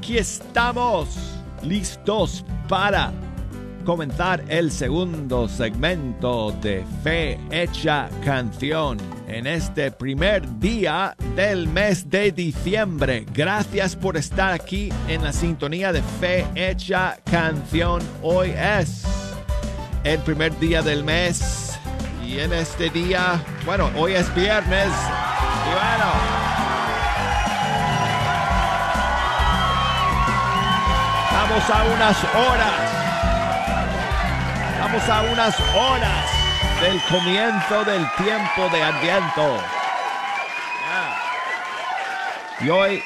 Aquí 0.02 0.18
estamos 0.18 1.10
listos 1.62 2.44
para 2.68 3.14
comenzar 3.86 4.44
el 4.48 4.72
segundo 4.72 5.48
segmento 5.48 6.52
de 6.54 6.84
Fe 7.04 7.40
Hecha 7.52 8.10
Canción 8.26 8.98
en 9.28 9.46
este 9.46 9.92
primer 9.92 10.58
día 10.58 11.16
del 11.36 11.68
mes 11.68 12.10
de 12.10 12.32
diciembre. 12.32 13.28
Gracias 13.32 13.96
por 13.96 14.18
estar 14.18 14.54
aquí 14.54 14.92
en 15.08 15.24
la 15.24 15.32
sintonía 15.32 15.94
de 15.94 16.02
Fe 16.20 16.48
Hecha 16.56 17.20
Canción. 17.30 18.02
Hoy 18.24 18.56
es 18.58 19.04
el 20.04 20.18
primer 20.22 20.58
día 20.58 20.82
del 20.82 21.04
mes 21.04 21.80
y 22.26 22.40
en 22.40 22.54
este 22.54 22.90
día, 22.90 23.40
bueno, 23.68 23.92
hoy 23.96 24.14
es 24.14 24.34
viernes 24.34 24.90
y 25.68 25.74
bueno. 25.74 26.41
A 31.54 31.84
unas 31.84 32.24
horas. 32.34 32.82
Vamos 34.80 35.10
a 35.10 35.22
unas 35.34 35.60
horas 35.76 36.26
del 36.82 36.98
comienzo 37.10 37.84
del 37.84 38.06
tiempo 38.16 38.70
de 38.74 38.82
Adviento. 38.82 39.58
Y 42.62 42.70
hoy, 42.70 43.02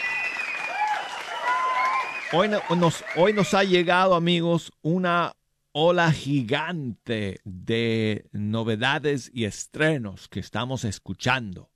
hoy, 2.34 2.50
no- 2.50 2.76
nos, 2.76 3.04
hoy 3.16 3.34
nos 3.34 3.52
ha 3.56 3.64
llegado, 3.64 4.14
amigos, 4.14 4.72
una 4.84 5.34
ola 5.72 6.12
gigante 6.12 7.40
de 7.46 8.28
novedades 8.32 9.32
y 9.34 9.46
estrenos 9.46 10.28
que 10.30 10.40
estamos 10.40 10.84
escuchando 10.86 11.72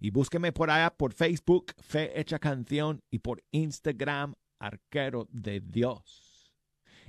y 0.00 0.10
búsqueme 0.10 0.52
por 0.52 0.70
allá 0.70 0.96
por 0.96 1.12
Facebook 1.12 1.74
Fe 1.78 2.24
Canción 2.40 3.02
y 3.10 3.18
por 3.18 3.42
Instagram 3.50 4.34
Arquero 4.58 5.28
de 5.30 5.60
Dios. 5.60 6.54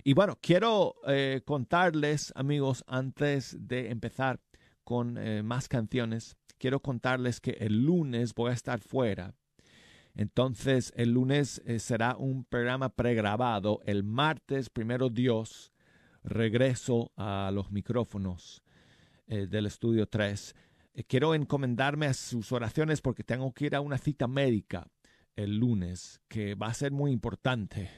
Y 0.03 0.13
bueno, 0.13 0.38
quiero 0.41 0.95
eh, 1.07 1.41
contarles 1.45 2.31
amigos 2.35 2.83
antes 2.88 3.55
de 3.59 3.89
empezar 3.89 4.39
con 4.83 5.17
eh, 5.17 5.43
más 5.43 5.67
canciones, 5.67 6.38
quiero 6.57 6.79
contarles 6.79 7.41
que 7.41 7.51
el 7.59 7.83
lunes 7.83 8.33
voy 8.33 8.51
a 8.51 8.53
estar 8.53 8.79
fuera 8.79 9.35
entonces, 10.19 10.91
el 10.97 11.13
lunes 11.13 11.62
eh, 11.65 11.79
será 11.79 12.17
un 12.17 12.43
programa 12.43 12.89
pregrabado. 12.89 13.79
El 13.86 14.03
martes, 14.03 14.69
primero 14.69 15.08
Dios, 15.08 15.71
regreso 16.25 17.13
a 17.15 17.51
los 17.53 17.71
micrófonos 17.71 18.62
eh, 19.27 19.47
del 19.47 19.65
estudio 19.65 20.10
3. 20.10 20.55
Eh, 20.93 21.03
quiero 21.05 21.34
encomendarme 21.34 22.08
a 22.08 22.13
sus 22.13 22.51
oraciones 22.51 22.99
porque 22.99 23.23
tengo 23.23 23.53
que 23.53 23.67
ir 23.67 23.75
a 23.77 23.79
una 23.79 23.97
cita 23.97 24.27
médica 24.27 24.91
el 25.38 25.55
lunes, 25.58 26.19
que 26.27 26.53
va 26.53 26.67
a 26.67 26.73
ser 26.73 26.91
muy 26.91 27.13
importante 27.13 27.89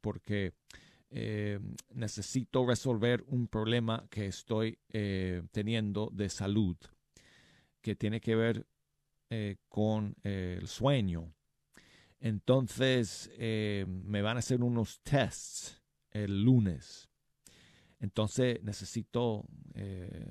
porque 0.00 0.54
necesito 1.94 2.66
resolver 2.66 3.22
un 3.28 3.46
problema 3.46 4.04
que 4.10 4.26
estoy 4.26 4.80
teniendo 5.52 6.10
de 6.12 6.28
salud 6.28 6.76
que 7.80 7.94
tiene 7.94 8.20
que 8.20 8.34
ver 8.34 8.66
con 9.68 10.16
el 10.24 10.66
sueño. 10.66 11.32
Entonces 12.24 13.30
eh, 13.36 13.84
me 13.86 14.22
van 14.22 14.36
a 14.36 14.38
hacer 14.38 14.62
unos 14.62 15.02
tests 15.02 15.82
el 16.10 16.42
lunes. 16.42 17.10
Entonces 18.00 18.62
necesito 18.62 19.44
eh, 19.74 20.24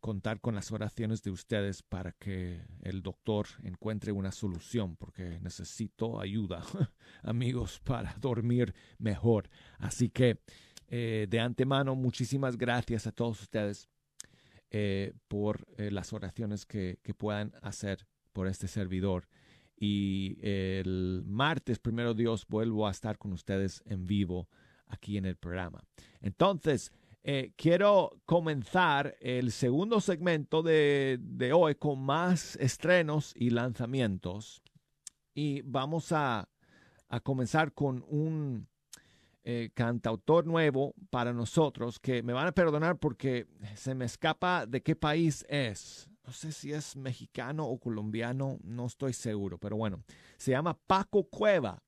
contar 0.00 0.40
con 0.40 0.54
las 0.54 0.70
oraciones 0.70 1.24
de 1.24 1.32
ustedes 1.32 1.82
para 1.82 2.12
que 2.12 2.62
el 2.82 3.02
doctor 3.02 3.48
encuentre 3.64 4.12
una 4.12 4.30
solución, 4.30 4.94
porque 4.94 5.40
necesito 5.40 6.20
ayuda, 6.20 6.62
amigos, 7.24 7.80
para 7.80 8.14
dormir 8.20 8.72
mejor. 8.98 9.50
Así 9.78 10.08
que 10.08 10.38
eh, 10.86 11.26
de 11.28 11.40
antemano, 11.40 11.96
muchísimas 11.96 12.56
gracias 12.56 13.08
a 13.08 13.12
todos 13.12 13.42
ustedes 13.42 13.88
por 15.26 15.66
las 15.78 16.12
oraciones 16.12 16.64
que, 16.64 17.00
que 17.02 17.12
puedan 17.12 17.52
hacer 17.60 18.06
por 18.32 18.46
este 18.46 18.68
servidor. 18.68 19.26
Y 19.80 20.36
el 20.42 21.24
martes, 21.26 21.78
primero 21.78 22.12
Dios, 22.12 22.46
vuelvo 22.46 22.86
a 22.86 22.90
estar 22.90 23.16
con 23.16 23.32
ustedes 23.32 23.82
en 23.86 24.06
vivo 24.06 24.48
aquí 24.86 25.16
en 25.16 25.24
el 25.24 25.36
programa. 25.36 25.82
Entonces, 26.20 26.92
eh, 27.22 27.52
quiero 27.56 28.20
comenzar 28.26 29.16
el 29.20 29.52
segundo 29.52 30.00
segmento 30.00 30.62
de, 30.62 31.18
de 31.20 31.54
hoy 31.54 31.76
con 31.76 31.98
más 31.98 32.56
estrenos 32.56 33.32
y 33.34 33.50
lanzamientos. 33.50 34.62
Y 35.34 35.62
vamos 35.62 36.12
a, 36.12 36.50
a 37.08 37.20
comenzar 37.20 37.72
con 37.72 38.04
un 38.06 38.68
eh, 39.42 39.70
cantautor 39.72 40.46
nuevo 40.46 40.94
para 41.08 41.32
nosotros 41.32 41.98
que 41.98 42.22
me 42.22 42.34
van 42.34 42.48
a 42.48 42.52
perdonar 42.52 42.98
porque 42.98 43.46
se 43.74 43.94
me 43.94 44.04
escapa 44.04 44.66
de 44.66 44.82
qué 44.82 44.94
país 44.94 45.46
es. 45.48 46.09
No 46.30 46.34
sé 46.34 46.52
si 46.52 46.72
es 46.72 46.94
mexicano 46.94 47.66
o 47.66 47.76
colombiano, 47.80 48.60
no 48.62 48.86
estoy 48.86 49.12
seguro, 49.12 49.58
pero 49.58 49.76
bueno, 49.76 50.04
se 50.36 50.52
llama 50.52 50.78
Paco 50.86 51.24
Cueva. 51.24 51.82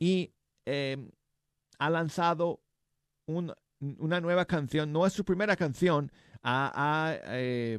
Y 0.00 0.34
eh, 0.66 0.96
ha 1.78 1.90
lanzado 1.90 2.60
un, 3.26 3.54
una 3.78 4.20
nueva 4.20 4.46
canción, 4.46 4.90
no 4.90 5.06
es 5.06 5.12
su 5.12 5.24
primera 5.24 5.54
canción, 5.54 6.10
eh, 6.42 7.78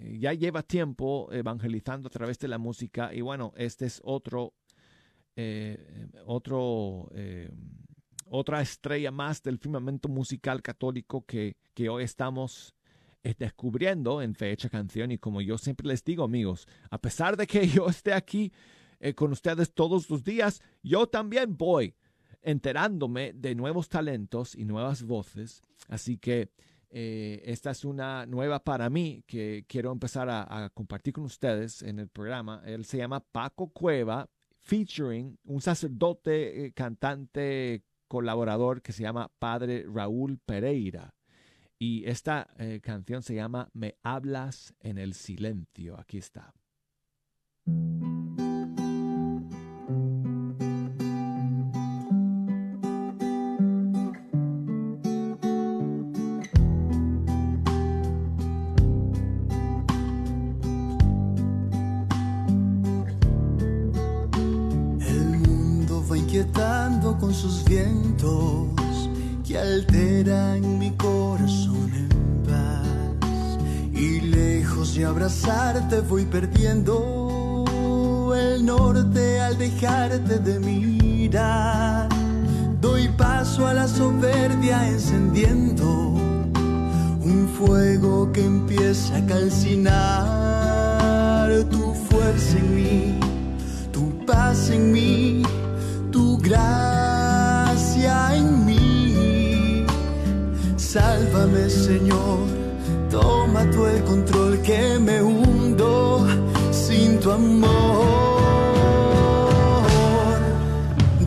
ya 0.00 0.32
lleva 0.32 0.64
tiempo 0.64 1.28
evangelizando 1.30 2.08
a 2.08 2.10
través 2.10 2.36
de 2.40 2.48
la 2.48 2.58
música 2.58 3.14
y 3.14 3.20
bueno, 3.20 3.52
este 3.56 3.86
es 3.86 4.00
otro, 4.02 4.52
eh, 5.36 6.08
otro, 6.24 7.08
eh, 7.14 7.52
otra 8.24 8.62
estrella 8.62 9.12
más 9.12 9.44
del 9.44 9.58
firmamento 9.58 10.08
musical 10.08 10.60
católico 10.60 11.24
que, 11.24 11.56
que 11.72 11.88
hoy 11.88 12.02
estamos 12.02 12.75
descubriendo 13.34 14.22
en 14.22 14.34
Fecha 14.34 14.68
Canción 14.68 15.10
y 15.10 15.18
como 15.18 15.40
yo 15.40 15.58
siempre 15.58 15.88
les 15.88 16.04
digo 16.04 16.24
amigos, 16.24 16.68
a 16.90 16.98
pesar 16.98 17.36
de 17.36 17.46
que 17.46 17.66
yo 17.68 17.88
esté 17.88 18.12
aquí 18.12 18.52
eh, 19.00 19.14
con 19.14 19.32
ustedes 19.32 19.72
todos 19.74 20.08
los 20.08 20.22
días, 20.22 20.62
yo 20.82 21.06
también 21.06 21.56
voy 21.56 21.94
enterándome 22.42 23.32
de 23.32 23.54
nuevos 23.54 23.88
talentos 23.88 24.54
y 24.54 24.64
nuevas 24.64 25.02
voces. 25.02 25.62
Así 25.88 26.16
que 26.16 26.50
eh, 26.90 27.42
esta 27.44 27.72
es 27.72 27.84
una 27.84 28.24
nueva 28.26 28.62
para 28.62 28.88
mí 28.88 29.24
que 29.26 29.64
quiero 29.66 29.90
empezar 29.90 30.28
a, 30.30 30.70
compartir 30.72 31.12
con 31.12 31.24
ustedes 31.24 31.82
en 31.82 31.98
el 31.98 32.08
programa. 32.08 32.62
Él 32.64 32.84
se 32.84 32.98
llama 32.98 33.20
Paco 33.20 33.68
Cueva, 33.68 34.30
featuring 34.60 35.36
un 35.44 35.60
sacerdote, 35.60 36.66
eh, 36.66 36.72
cantante, 36.72 37.82
colaborador 38.06 38.80
que 38.80 38.92
se 38.92 39.02
llama 39.02 39.30
Padre 39.38 39.84
Raúl 39.92 40.38
Pereira. 40.38 41.15
Y 41.78 42.08
esta 42.08 42.48
eh, 42.58 42.80
canción 42.82 43.22
se 43.22 43.34
llama 43.34 43.68
Me 43.74 43.96
hablas 44.02 44.74
en 44.80 44.98
el 44.98 45.14
silencio. 45.14 45.98
Aquí 45.98 46.18
está. 46.18 46.54
Con 67.20 67.32
sus 67.32 67.64
vientos 67.64 68.68
que 69.46 69.56
alteran 69.56 70.78
mi 70.78 70.90
de 74.96 75.04
abrazarte 75.04 76.00
voy 76.00 76.24
perdiendo 76.24 77.64
el 78.34 78.64
norte 78.64 79.40
al 79.40 79.58
dejarte 79.58 80.38
de 80.38 80.58
mirar. 80.58 82.08
Doy 82.80 83.08
paso 83.08 83.66
a 83.66 83.74
la 83.74 83.86
soberbia 83.86 84.88
encendiendo 84.88 85.84
un 87.20 87.48
fuego 87.58 88.32
que 88.32 88.44
empieza 88.44 89.16
a 89.16 89.26
calcinar 89.26 89.92
tu 91.70 91.92
fuerza 92.08 92.56
en 92.58 92.76
mí 92.76 93.20
tu 93.92 94.24
paz 94.26 94.70
en 94.70 94.92
mí, 94.92 95.42
tu 96.10 96.38
gracia 96.38 98.34
en 98.34 98.66
mí. 98.66 99.86
Sálvame, 100.76 101.70
Señor, 101.70 102.55
toma 103.20 103.62
tú 103.72 103.86
el 103.86 104.02
control 104.04 104.52
que 104.62 104.98
me 104.98 105.22
hundo 105.22 106.26
sin 106.70 107.18
tu 107.20 107.30
amor. 107.30 108.04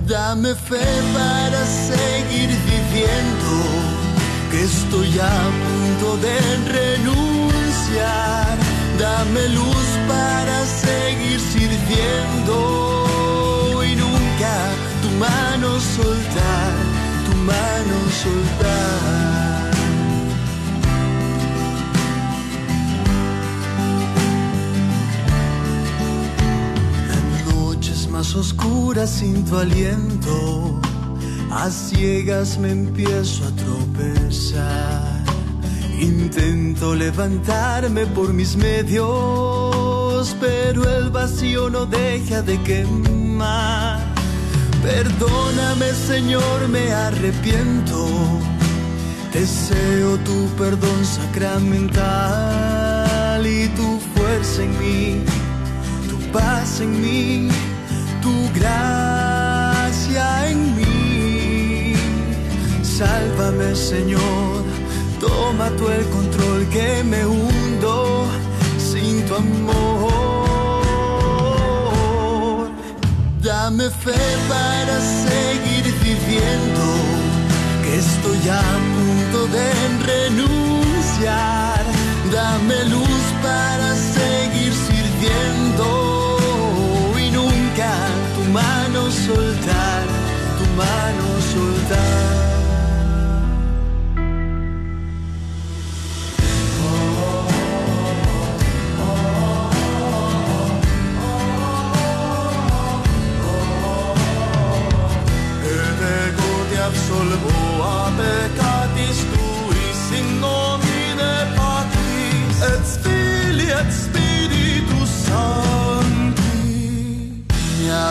Dame 0.07 0.51
fe 0.69 0.87
para 1.17 1.61
seguir 1.87 2.49
viviendo, 2.71 3.49
que 4.51 4.59
estoy 4.71 5.11
a 5.19 5.37
punto 5.65 6.07
de 6.25 6.35
renunciar. 6.77 8.55
Dame 9.05 9.43
luz 9.57 9.87
para 10.11 10.57
seguir 10.85 11.39
sirviendo 11.53 12.55
y 13.89 13.91
nunca 14.03 14.53
tu 15.01 15.09
mano 15.25 15.69
soltar, 15.95 16.73
tu 17.25 17.33
mano 17.51 17.95
soltar. 18.23 19.18
Más 28.19 28.35
oscuras 28.35 29.09
sin 29.09 29.45
tu 29.45 29.55
aliento, 29.55 30.77
a 31.51 31.69
ciegas 31.69 32.57
me 32.57 32.71
empiezo 32.71 33.45
a 33.45 33.51
tropezar. 33.51 35.23
Intento 36.01 36.95
levantarme 36.95 38.05
por 38.07 38.33
mis 38.33 38.57
medios, 38.57 40.35
pero 40.37 40.83
el 40.97 41.11
vacío 41.11 41.69
no 41.69 41.85
deja 41.85 42.41
de 42.41 42.61
quemar. 42.63 44.01
Perdóname, 44.83 45.93
Señor, 45.93 46.67
me 46.67 46.91
arrepiento. 46.91 48.05
Deseo 49.31 50.17
tu 50.27 50.49
perdón 50.57 51.05
sacramental 51.05 53.47
y 53.47 53.69
tu 53.69 53.97
fuerza 54.13 54.63
en 54.63 54.77
mí, 54.77 55.23
tu 56.09 56.17
paz 56.33 56.81
en 56.81 57.01
mí, 57.01 57.49
tu 58.29 58.37
gracia 58.59 60.25
en 60.51 60.59
mí. 60.77 61.93
Sálvame, 62.97 63.69
Señor, 63.75 64.63
toma 65.25 65.67
tú 65.77 65.83
el 65.97 66.05
control 66.17 66.61
que 66.75 66.89
me 67.11 67.21
hundo 67.33 67.93
sin 68.89 69.13
tu 69.27 69.33
amor. 69.35 70.09
Dame 73.49 73.87
fe 74.05 74.21
para 74.53 74.95
seguir 75.25 75.85
viviendo, 76.07 76.85
que 77.83 77.91
estoy 78.05 78.43
a 78.63 78.65
punto 78.95 79.39
de 79.57 79.67
renunciar. 80.11 81.83
Dame 82.37 82.77
luz 82.93 83.08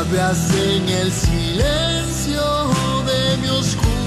hablas 0.08 0.50
en 0.54 0.88
el 0.88 1.12
silencio 1.12 2.42
de 3.06 3.36
mi 3.38 3.48
oscuridad. 3.48 3.98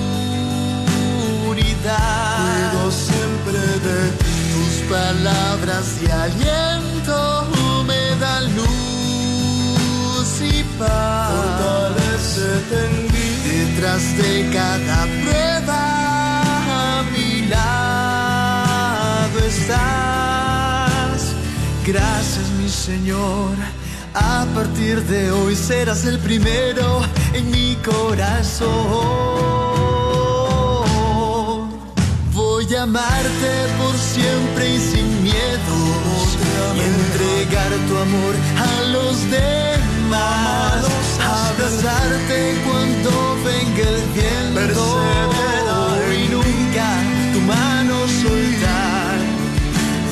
Cuido 2.71 2.91
siempre 2.91 3.59
de 3.59 4.11
ti. 4.11 4.25
Tus 4.53 4.75
palabras 4.89 5.85
de 6.01 6.11
aliento 6.11 7.47
me 7.85 8.15
dan 8.19 8.43
luz 8.55 10.41
y 10.41 10.63
paz. 10.79 12.37
En 12.71 12.93
mí. 13.03 13.27
Detrás 13.45 14.03
de 14.17 14.31
cada 14.51 14.99
prueba 15.21 15.81
a 16.99 17.03
mi 17.11 17.29
lado 17.47 19.37
estás. 19.45 21.21
Gracias 21.85 22.47
mi 22.59 22.69
Señor. 22.69 23.80
A 24.13 24.45
partir 24.53 25.01
de 25.03 25.31
hoy 25.31 25.55
serás 25.55 26.03
el 26.05 26.19
primero 26.19 27.01
en 27.33 27.49
mi 27.49 27.75
corazón. 27.77 28.69
Voy 32.33 32.75
a 32.75 32.83
amarte 32.83 33.51
por 33.77 33.95
siempre 33.95 34.75
y 34.75 34.79
sin 34.79 35.23
miedo. 35.23 35.77
Y 36.75 36.79
entregar 36.81 37.71
tu 37.87 37.97
amor 37.97 38.35
a 38.57 38.81
los 38.89 39.15
demás. 39.31 40.85
Abrazarte 41.23 42.57
cuando 42.65 43.11
venga 43.45 43.83
el 43.89 44.01
viento. 44.13 44.83
Y 46.11 46.27
nunca 46.27 46.87
tu 47.33 47.39
mano 47.47 47.95
soltar. 48.21 49.19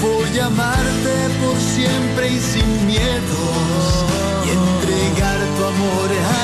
Voy 0.02 0.40
a 0.40 0.46
amarte 0.46 1.16
por 1.42 1.58
siempre 1.60 2.30
y 2.30 2.40
sin 2.40 2.88
miedo. 2.88 3.69
Y 5.90 5.92
entregar 5.92 6.39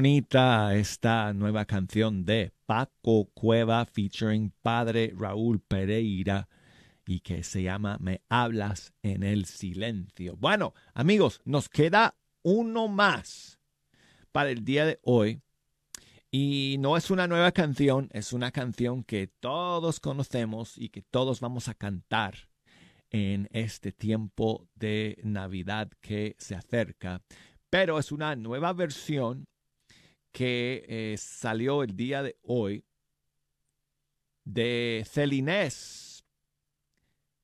bonita 0.00 0.74
esta 0.76 1.34
nueva 1.34 1.66
canción 1.66 2.24
de 2.24 2.54
Paco 2.64 3.26
Cueva 3.34 3.84
featuring 3.84 4.50
Padre 4.62 5.12
Raúl 5.14 5.60
Pereira 5.60 6.48
y 7.04 7.20
que 7.20 7.42
se 7.42 7.64
llama 7.64 7.98
Me 8.00 8.22
hablas 8.30 8.94
en 9.02 9.22
el 9.22 9.44
silencio. 9.44 10.36
Bueno, 10.38 10.72
amigos, 10.94 11.42
nos 11.44 11.68
queda 11.68 12.16
uno 12.42 12.88
más 12.88 13.60
para 14.32 14.48
el 14.48 14.64
día 14.64 14.86
de 14.86 14.98
hoy. 15.02 15.42
Y 16.30 16.76
no 16.78 16.96
es 16.96 17.10
una 17.10 17.26
nueva 17.26 17.52
canción, 17.52 18.08
es 18.14 18.32
una 18.32 18.52
canción 18.52 19.04
que 19.04 19.26
todos 19.26 20.00
conocemos 20.00 20.78
y 20.78 20.88
que 20.88 21.02
todos 21.02 21.40
vamos 21.40 21.68
a 21.68 21.74
cantar 21.74 22.48
en 23.10 23.50
este 23.52 23.92
tiempo 23.92 24.66
de 24.74 25.20
Navidad 25.24 25.90
que 26.00 26.36
se 26.38 26.54
acerca. 26.54 27.20
Pero 27.68 27.98
es 27.98 28.12
una 28.12 28.34
nueva 28.34 28.72
versión 28.72 29.46
que 30.32 30.84
eh, 30.88 31.16
salió 31.18 31.82
el 31.82 31.96
día 31.96 32.22
de 32.22 32.36
hoy 32.42 32.84
de 34.44 35.04
Celinés, 35.06 36.24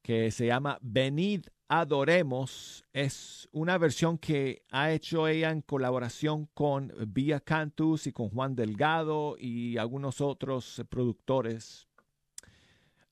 que 0.02 0.30
se 0.30 0.46
llama 0.46 0.78
Venid 0.80 1.46
Adoremos. 1.68 2.84
Es 2.92 3.48
una 3.52 3.76
versión 3.78 4.18
que 4.18 4.62
ha 4.70 4.92
hecho 4.92 5.26
ella 5.26 5.50
en 5.50 5.62
colaboración 5.62 6.46
con 6.54 6.92
Vía 7.08 7.40
Cantus 7.40 8.06
y 8.06 8.12
con 8.12 8.30
Juan 8.30 8.54
Delgado 8.54 9.36
y 9.38 9.76
algunos 9.78 10.20
otros 10.20 10.82
productores. 10.88 11.88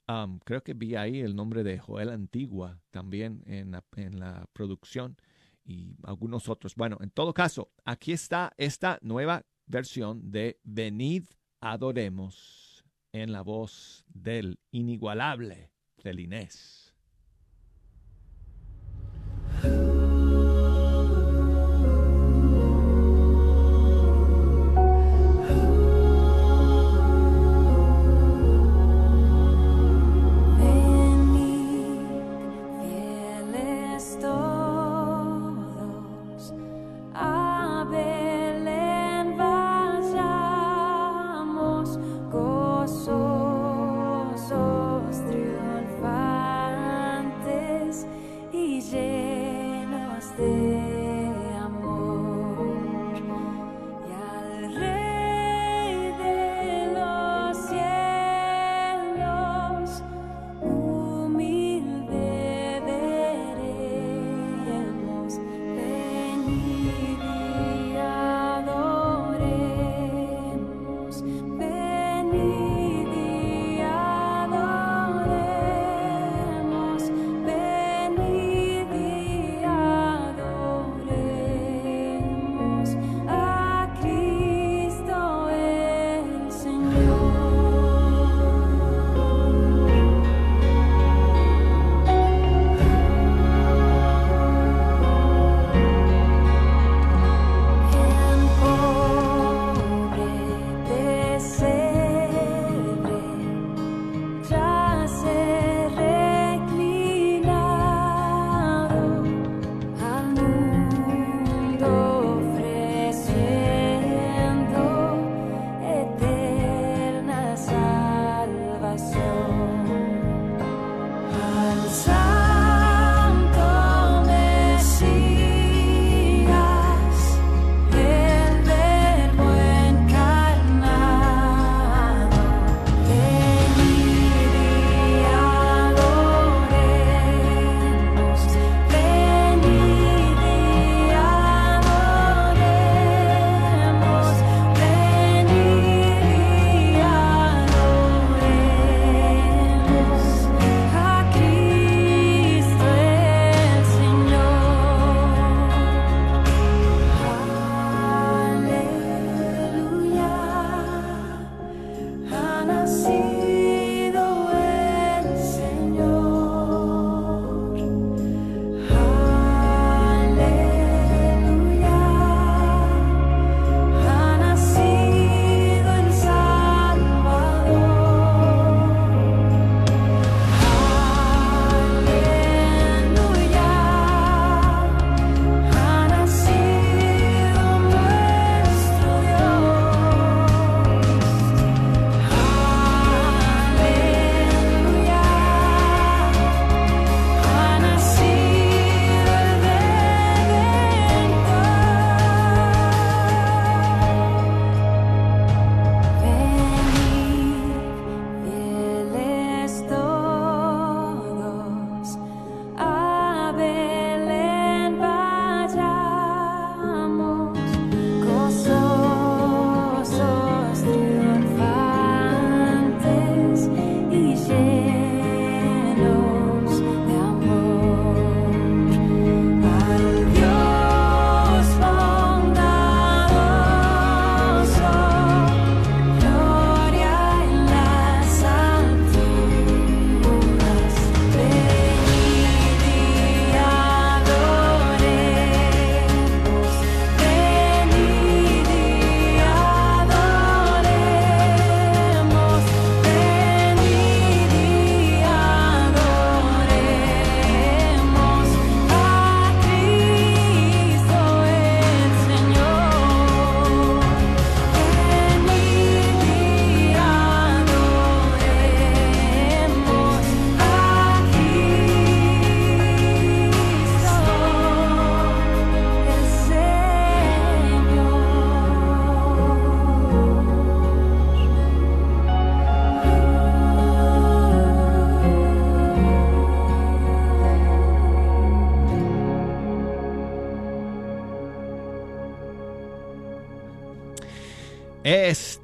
Um, 0.06 0.38
creo 0.40 0.62
que 0.62 0.74
vi 0.74 0.96
ahí 0.96 1.20
el 1.20 1.34
nombre 1.34 1.64
de 1.64 1.78
Joel 1.78 2.10
Antigua 2.10 2.78
también 2.90 3.42
en 3.46 3.70
la, 3.72 3.82
en 3.96 4.20
la 4.20 4.46
producción 4.52 5.16
y 5.64 5.96
algunos 6.04 6.48
otros. 6.48 6.74
Bueno, 6.74 6.98
en 7.00 7.10
todo 7.10 7.32
caso, 7.32 7.70
aquí 7.84 8.12
está 8.12 8.52
esta 8.58 8.98
nueva 9.00 9.44
versión 9.66 10.30
de 10.30 10.58
Venid 10.62 11.24
Adoremos 11.60 12.84
en 13.12 13.32
la 13.32 13.42
voz 13.42 14.04
del 14.08 14.58
inigualable. 14.70 15.70
Fieles 15.96 16.94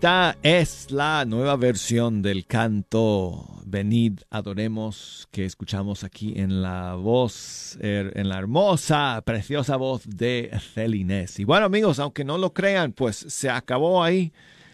Esta 0.01 0.39
es 0.43 0.91
la 0.91 1.27
nueva 1.27 1.57
versión 1.57 2.23
del 2.23 2.47
canto 2.47 3.61
Venid, 3.67 4.21
adoremos 4.31 5.29
que 5.31 5.45
escuchamos 5.45 6.05
aquí 6.05 6.33
en 6.37 6.63
la 6.63 6.95
voz, 6.95 7.77
er, 7.83 8.11
en 8.17 8.31
la 8.31 8.39
hermosa, 8.39 9.23
preciosa 9.27 9.77
voz 9.77 10.09
de 10.09 10.59
Celinés. 10.73 11.39
Y 11.39 11.45
bueno 11.45 11.67
amigos, 11.67 11.99
aunque 11.99 12.25
no 12.25 12.39
lo 12.39 12.55
crean, 12.55 12.93
pues 12.93 13.15
se 13.15 13.51
acabó 13.51 14.03
ahí. 14.03 14.33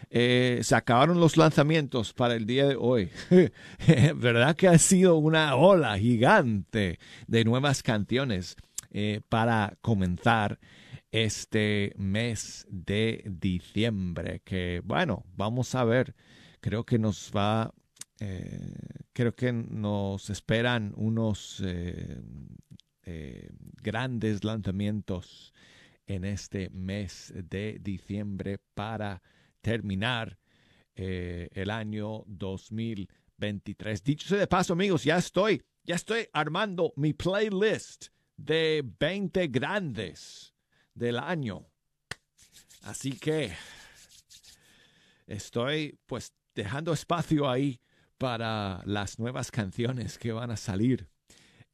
eh, 0.09 0.61
se 0.63 0.75
acabaron 0.75 1.19
los 1.19 1.35
lanzamientos 1.35 2.13
para 2.13 2.35
el 2.35 2.45
día 2.45 2.65
de 2.65 2.77
hoy. 2.79 3.09
¿Verdad 4.15 4.55
que 4.55 4.69
ha 4.69 4.77
sido 4.77 5.17
una 5.17 5.57
ola 5.57 5.99
gigante 5.99 6.99
de 7.27 7.43
nuevas 7.43 7.83
canciones 7.83 8.55
eh, 8.91 9.19
para 9.27 9.73
comenzar 9.81 10.57
este 11.11 11.93
mes 11.97 12.65
de 12.69 13.23
diciembre? 13.25 14.41
Que 14.43 14.81
bueno, 14.83 15.25
vamos 15.35 15.75
a 15.75 15.83
ver. 15.83 16.15
Creo 16.59 16.85
que 16.85 16.99
nos 16.99 17.31
va 17.35 17.73
eh, 18.19 18.73
creo 19.13 19.35
que 19.35 19.53
nos 19.53 20.29
esperan 20.29 20.93
unos 20.95 21.61
eh, 21.63 22.19
eh, 23.03 23.49
grandes 23.81 24.43
lanzamientos 24.43 25.53
en 26.07 26.25
este 26.25 26.69
mes 26.71 27.33
de 27.35 27.77
diciembre 27.81 28.59
para 28.73 29.21
terminar 29.61 30.39
el 30.95 31.69
año 31.69 32.23
2023. 32.25 34.03
Dicho 34.03 34.27
sea 34.27 34.39
de 34.39 34.47
paso, 34.47 34.73
amigos, 34.73 35.03
ya 35.03 35.17
estoy, 35.17 35.61
ya 35.83 35.93
estoy 35.93 36.27
armando 36.33 36.91
mi 36.95 37.13
playlist 37.13 38.07
de 38.35 38.83
20 38.99 39.47
grandes 39.49 40.55
del 40.97 41.19
año. 41.19 41.65
Así 42.83 43.11
que 43.11 43.51
estoy 45.27 45.99
pues 46.05 46.33
dejando 46.55 46.93
espacio 46.93 47.49
ahí 47.49 47.79
para 48.17 48.81
las 48.85 49.19
nuevas 49.19 49.51
canciones 49.51 50.17
que 50.17 50.31
van 50.31 50.51
a 50.51 50.57
salir 50.57 51.07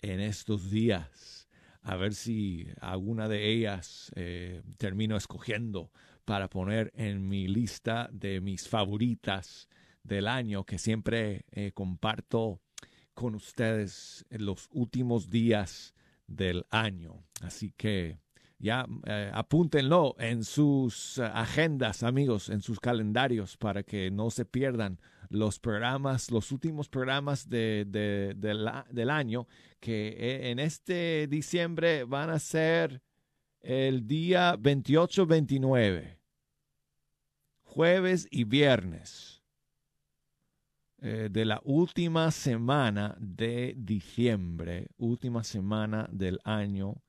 en 0.02 0.20
estos 0.20 0.70
días. 0.70 1.48
A 1.82 1.96
ver 1.96 2.14
si 2.14 2.68
alguna 2.82 3.28
de 3.28 3.50
ellas 3.52 4.12
eh, 4.16 4.62
termino 4.78 5.16
escogiendo 5.16 5.92
para 6.26 6.50
poner 6.50 6.92
en 6.96 7.28
mi 7.28 7.48
lista 7.48 8.10
de 8.12 8.42
mis 8.42 8.68
favoritas 8.68 9.68
del 10.04 10.28
año 10.28 10.66
que 10.66 10.78
siempre 10.78 11.46
eh, 11.52 11.72
comparto 11.74 12.62
con 13.14 13.36
ustedes 13.36 14.26
en 14.30 14.46
los 14.46 14.68
últimos 14.72 15.30
días 15.30 15.94
del 16.28 16.66
año. 16.70 17.26
Así 17.42 17.74
que 17.76 18.23
ya 18.64 18.88
eh, 19.05 19.30
apúntenlo 19.34 20.16
en 20.20 20.45
sus 20.45 21.18
eh, 21.18 21.24
agendas, 21.34 22.01
amigos, 22.01 22.47
en 22.47 22.61
sus 22.61 22.80
calendarios 22.80 23.57
para 23.57 23.84
que 23.84 24.09
no 24.09 24.30
se 24.32 24.45
pierdan 24.45 25.01
los 25.30 25.59
programas, 25.59 26.32
los 26.32 26.49
últimos 26.53 26.88
programas 26.88 27.49
del 27.49 29.09
año, 29.09 29.47
que 29.82 30.07
eh, 30.07 30.51
en 30.51 30.59
este 30.59 31.28
diciembre 31.28 32.05
van 32.05 32.30
a 32.30 32.39
ser 32.39 33.01
el 33.59 34.07
día 34.07 34.55
28-29, 34.55 36.20
jueves 37.64 38.28
y 38.32 38.45
viernes 38.45 39.41
de 40.99 41.43
la 41.43 41.59
última 41.66 42.32
semana 42.32 43.18
de 43.20 43.74
diciembre, 43.78 44.88
última 44.95 45.43
semana 45.43 46.07
del 46.14 46.39
año 46.45 47.03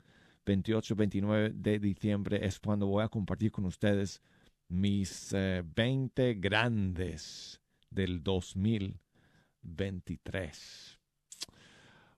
28-29 0.45 1.53
de 1.53 1.79
diciembre 1.79 2.45
es 2.45 2.59
cuando 2.59 2.87
voy 2.87 3.05
a 3.05 3.09
compartir 3.09 3.53
con 3.53 3.65
ustedes 3.65 4.21
mis 4.69 5.33
eh, 5.33 5.63
20 5.75 6.35
grandes 6.35 7.61
del 7.91 8.23
2023. 8.23 11.01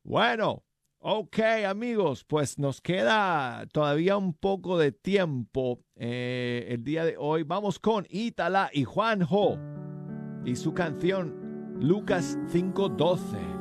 Bueno, 0.03 0.65
ok 0.99 1.39
amigos, 1.67 2.25
pues 2.25 2.59
nos 2.59 2.81
queda 2.81 3.67
todavía 3.73 4.17
un 4.17 4.35
poco 4.35 4.79
de 4.79 4.91
tiempo 4.93 5.81
eh, 5.97 6.69
el 6.71 6.85
día 6.85 7.05
de 7.05 7.17
hoy. 7.19 7.43
Vamos 7.43 7.79
con 7.79 8.07
Itala 8.09 8.71
y 8.73 8.85
Juanjo 8.85 9.59
y 10.45 10.57
su 10.57 10.73
canción 10.75 11.77
Lucas 11.81 12.39
512. 12.53 13.56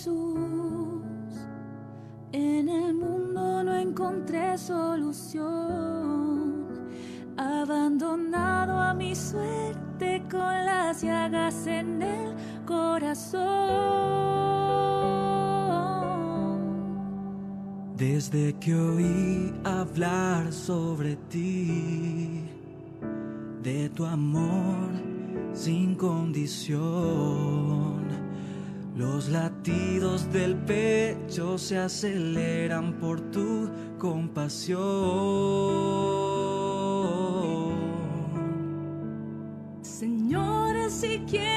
Jesús. 0.00 1.02
En 2.32 2.68
el 2.70 2.94
mundo 2.94 3.62
no 3.62 3.76
encontré 3.76 4.56
solución. 4.56 5.50
Abandonado 7.36 8.78
a 8.78 8.94
mi 8.94 9.14
suerte 9.14 10.22
con 10.30 10.40
las 10.40 11.02
llagas 11.02 11.66
en 11.66 12.00
el 12.00 12.34
corazón. 12.64 13.40
Desde 17.96 18.54
que 18.54 18.74
oí 18.74 19.52
hablar 19.64 20.50
sobre 20.50 21.16
ti, 21.28 22.48
de 23.62 23.90
tu 23.90 24.06
amor 24.06 24.88
sin 25.52 25.94
condición, 25.94 26.90
los 28.96 29.28
latidos 29.70 30.32
del 30.32 30.56
pecho 30.56 31.58
se 31.58 31.78
aceleran 31.78 32.94
por 32.94 33.20
tu 33.30 33.68
compasión. 33.98 34.80
Señor, 39.82 40.90
si 40.90 41.18
quieres, 41.28 41.49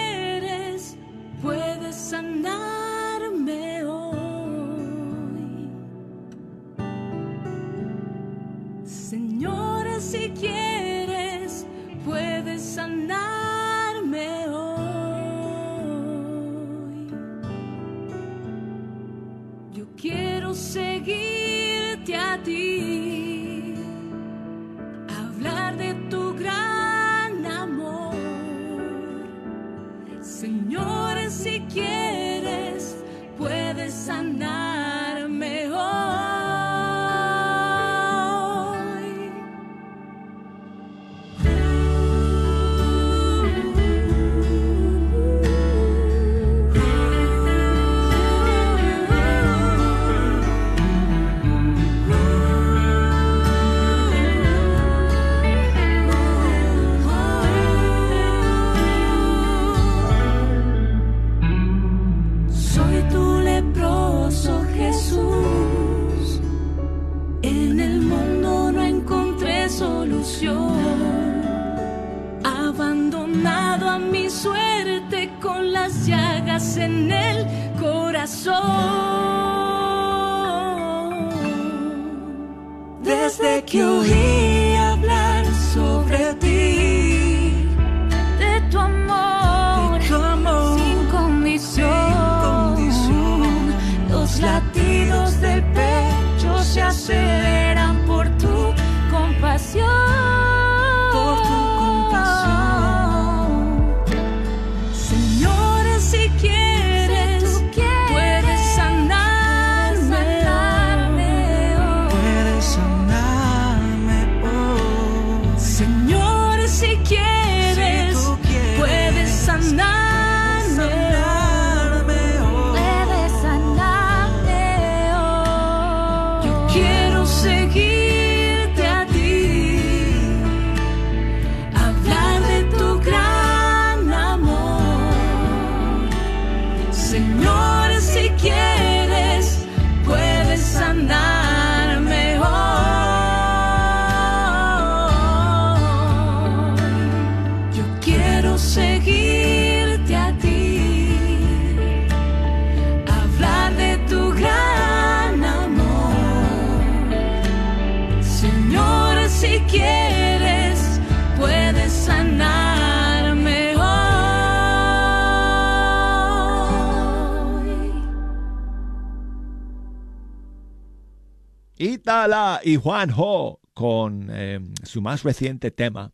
Y 172.65 172.77
Juanjo 172.77 173.59
con 173.73 174.29
eh, 174.31 174.61
su 174.83 175.01
más 175.01 175.23
reciente 175.23 175.69
tema, 175.69 176.13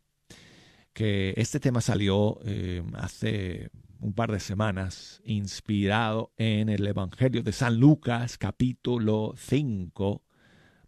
que 0.92 1.32
este 1.36 1.60
tema 1.60 1.80
salió 1.80 2.40
eh, 2.44 2.82
hace 2.94 3.70
un 4.00 4.14
par 4.14 4.32
de 4.32 4.40
semanas, 4.40 5.20
inspirado 5.24 6.32
en 6.36 6.68
el 6.68 6.84
Evangelio 6.84 7.44
de 7.44 7.52
San 7.52 7.78
Lucas, 7.78 8.36
capítulo 8.36 9.34
5, 9.36 10.24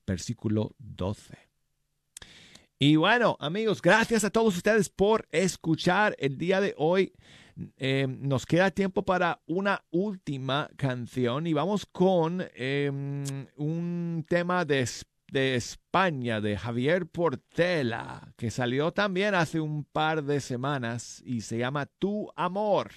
versículo 0.04 0.74
12. 0.78 1.38
Y 2.80 2.96
bueno, 2.96 3.36
amigos, 3.38 3.80
gracias 3.80 4.24
a 4.24 4.30
todos 4.30 4.56
ustedes 4.56 4.88
por 4.88 5.28
escuchar 5.30 6.16
el 6.18 6.38
día 6.38 6.60
de 6.60 6.74
hoy. 6.76 7.12
Eh, 7.76 8.08
nos 8.08 8.46
queda 8.46 8.72
tiempo 8.72 9.04
para 9.04 9.40
una 9.46 9.84
última 9.92 10.68
canción 10.74 11.46
y 11.46 11.52
vamos 11.52 11.86
con 11.86 12.42
un 13.56 14.24
tema 14.28 14.64
de, 14.64 14.88
de 15.32 15.56
España 15.56 16.42
de 16.42 16.58
Javier 16.58 17.06
Portela 17.06 18.34
que 18.36 18.50
salió 18.50 18.92
también 18.92 19.34
hace 19.34 19.60
un 19.60 19.84
par 19.84 20.24
de 20.24 20.40
semanas 20.40 21.22
y 21.24 21.40
se 21.40 21.56
llama 21.56 21.86
Tu 21.86 22.30
Amor. 22.36 22.90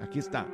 Aquí 0.00 0.20
está. 0.20 0.46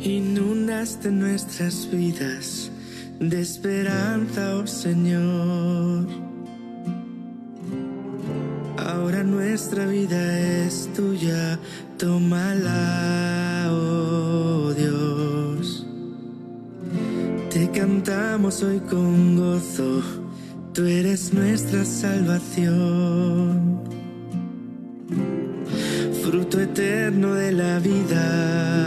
Inundaste 0.00 1.12
nuestras 1.12 1.88
vidas 1.92 2.72
de 3.20 3.40
esperanza, 3.40 4.56
oh 4.56 4.66
Señor. 4.66 6.27
Ahora 9.08 9.24
nuestra 9.24 9.86
vida 9.86 10.38
es 10.38 10.90
tuya, 10.94 11.58
tómala, 11.96 13.70
oh 13.72 14.74
Dios. 14.76 15.86
Te 17.48 17.70
cantamos 17.70 18.62
hoy 18.62 18.80
con 18.80 19.34
gozo, 19.34 20.02
tú 20.74 20.84
eres 20.84 21.32
nuestra 21.32 21.86
salvación. 21.86 23.80
Fruto 26.22 26.60
eterno 26.60 27.32
de 27.32 27.52
la 27.52 27.78
vida 27.78 28.77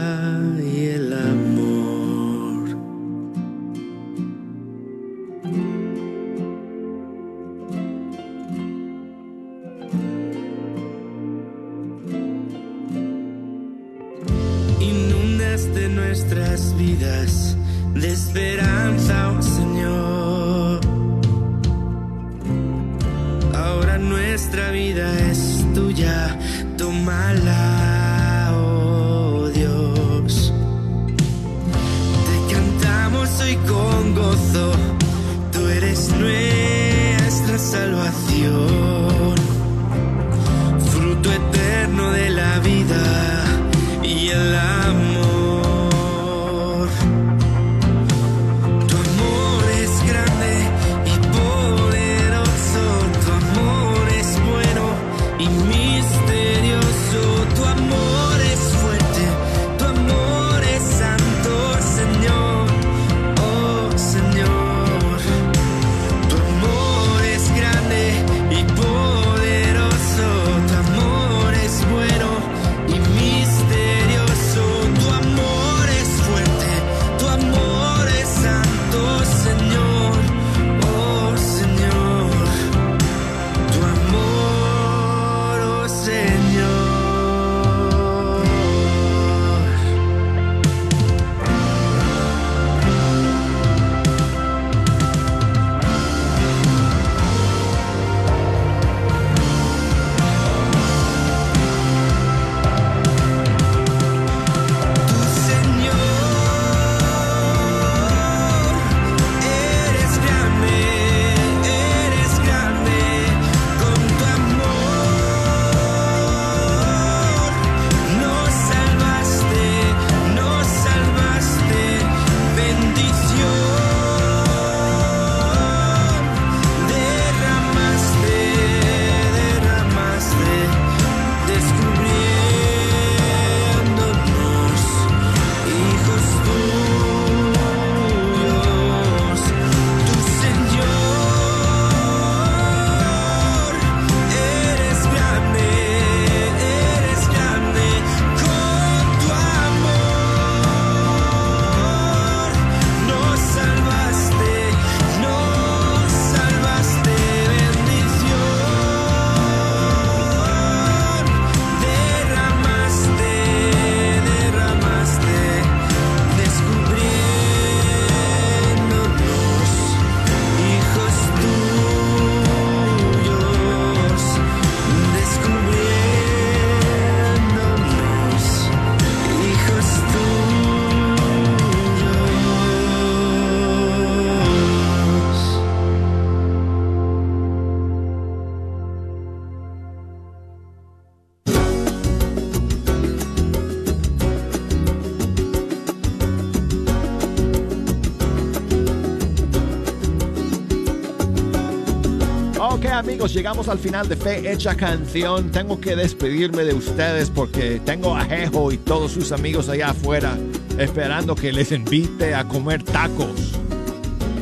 amigos, 202.91 203.33
llegamos 203.33 203.67
al 203.67 203.79
final 203.79 204.07
de 204.07 204.15
Fe 204.15 204.51
Hecha 204.51 204.75
Canción. 204.75 205.49
Tengo 205.51 205.79
que 205.79 205.95
despedirme 205.95 206.63
de 206.63 206.73
ustedes 206.73 207.29
porque 207.29 207.81
tengo 207.85 208.15
a 208.15 208.25
Jejo 208.25 208.71
y 208.71 208.77
todos 208.77 209.11
sus 209.11 209.31
amigos 209.31 209.69
allá 209.69 209.91
afuera 209.91 210.37
esperando 210.77 211.35
que 211.35 211.53
les 211.53 211.71
invite 211.71 212.35
a 212.35 212.47
comer 212.47 212.83
tacos. 212.83 213.53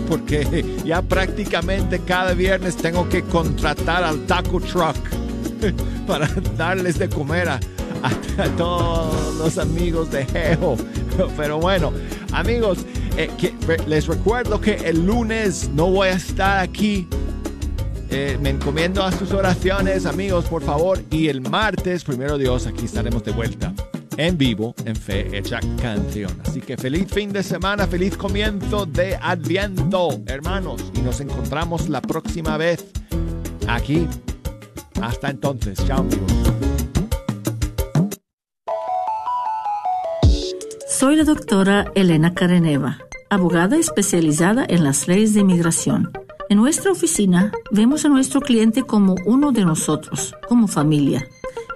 Porque 0.08 0.66
ya 0.84 1.02
prácticamente 1.02 2.00
cada 2.00 2.34
viernes 2.34 2.76
tengo 2.76 3.08
que 3.08 3.22
contratar 3.24 4.04
al 4.04 4.26
taco 4.26 4.60
truck 4.60 4.95
para 6.08 6.28
darles 6.58 6.97
de 6.97 7.08
comer 7.08 7.50
a, 7.50 7.60
todos 8.58 9.36
los 9.36 9.58
amigos 9.58 10.10
de 10.12 10.26
Jejo. 10.26 10.76
Pero 11.38 11.60
bueno, 11.60 11.93
amigos, 12.32 12.80
eh, 13.16 13.30
que- 13.38 13.54
les 13.86 14.08
recuerdo 14.08 14.60
que 14.60 14.74
el 14.76 15.06
lunes 15.06 15.70
no 15.74 15.91
voy 15.91 16.08
a 16.08 16.14
estar 16.14 16.60
aquí 16.60 17.08
eh, 18.12 18.38
me 18.41 18.49
encomiendo 18.49 19.03
a 19.03 19.12
sus 19.12 19.32
oraciones, 19.32 20.05
amigos, 20.05 20.45
por 20.45 20.64
favor. 20.64 20.99
Y 21.12 21.28
el 21.28 21.41
martes, 21.41 22.03
primero 22.03 22.38
Dios, 22.38 22.66
aquí 22.68 22.86
estaremos 22.86 23.24
de 23.24 23.32
vuelta 23.32 23.74
en 24.18 24.38
vivo 24.38 24.76
en 24.84 24.95
Fe 24.95 25.38
Hecha 25.38 25.60
Canción. 25.82 26.41
Así 26.45 26.60
que 26.60 26.76
feliz 26.76 27.07
fin 27.10 27.32
de 27.32 27.41
semana, 27.41 27.88
feliz 27.88 28.18
comienzo 28.18 28.86
de 28.86 29.16
Adviento, 29.16 30.10
hermanos. 30.26 30.91
Y 30.93 31.01
nos 31.01 31.22
encontramos 31.22 31.88
la 31.88 32.01
próxima 32.01 32.57
vez 32.57 32.86
aquí. 33.68 34.07
Hasta 35.01 35.30
entonces, 35.30 35.80
chao, 35.88 35.99
amigos. 35.99 36.34
Soy 40.88 41.16
la 41.16 41.24
doctora 41.24 41.89
Elena 41.95 42.34
Careneva, 42.34 42.97
abogada 43.30 43.78
especializada 43.78 44.66
en 44.68 44.84
las 44.84 45.07
leyes 45.07 45.34
de 45.34 45.39
inmigración. 45.39 46.12
En 46.50 46.58
nuestra 46.58 46.91
oficina 46.91 47.52
vemos 47.70 48.06
a 48.06 48.10
nuestro 48.10 48.41
cliente 48.41 48.82
como 48.82 49.14
uno 49.24 49.52
de 49.52 49.66
nosotros, 49.66 50.34
como 50.47 50.68
familia. 50.68 51.28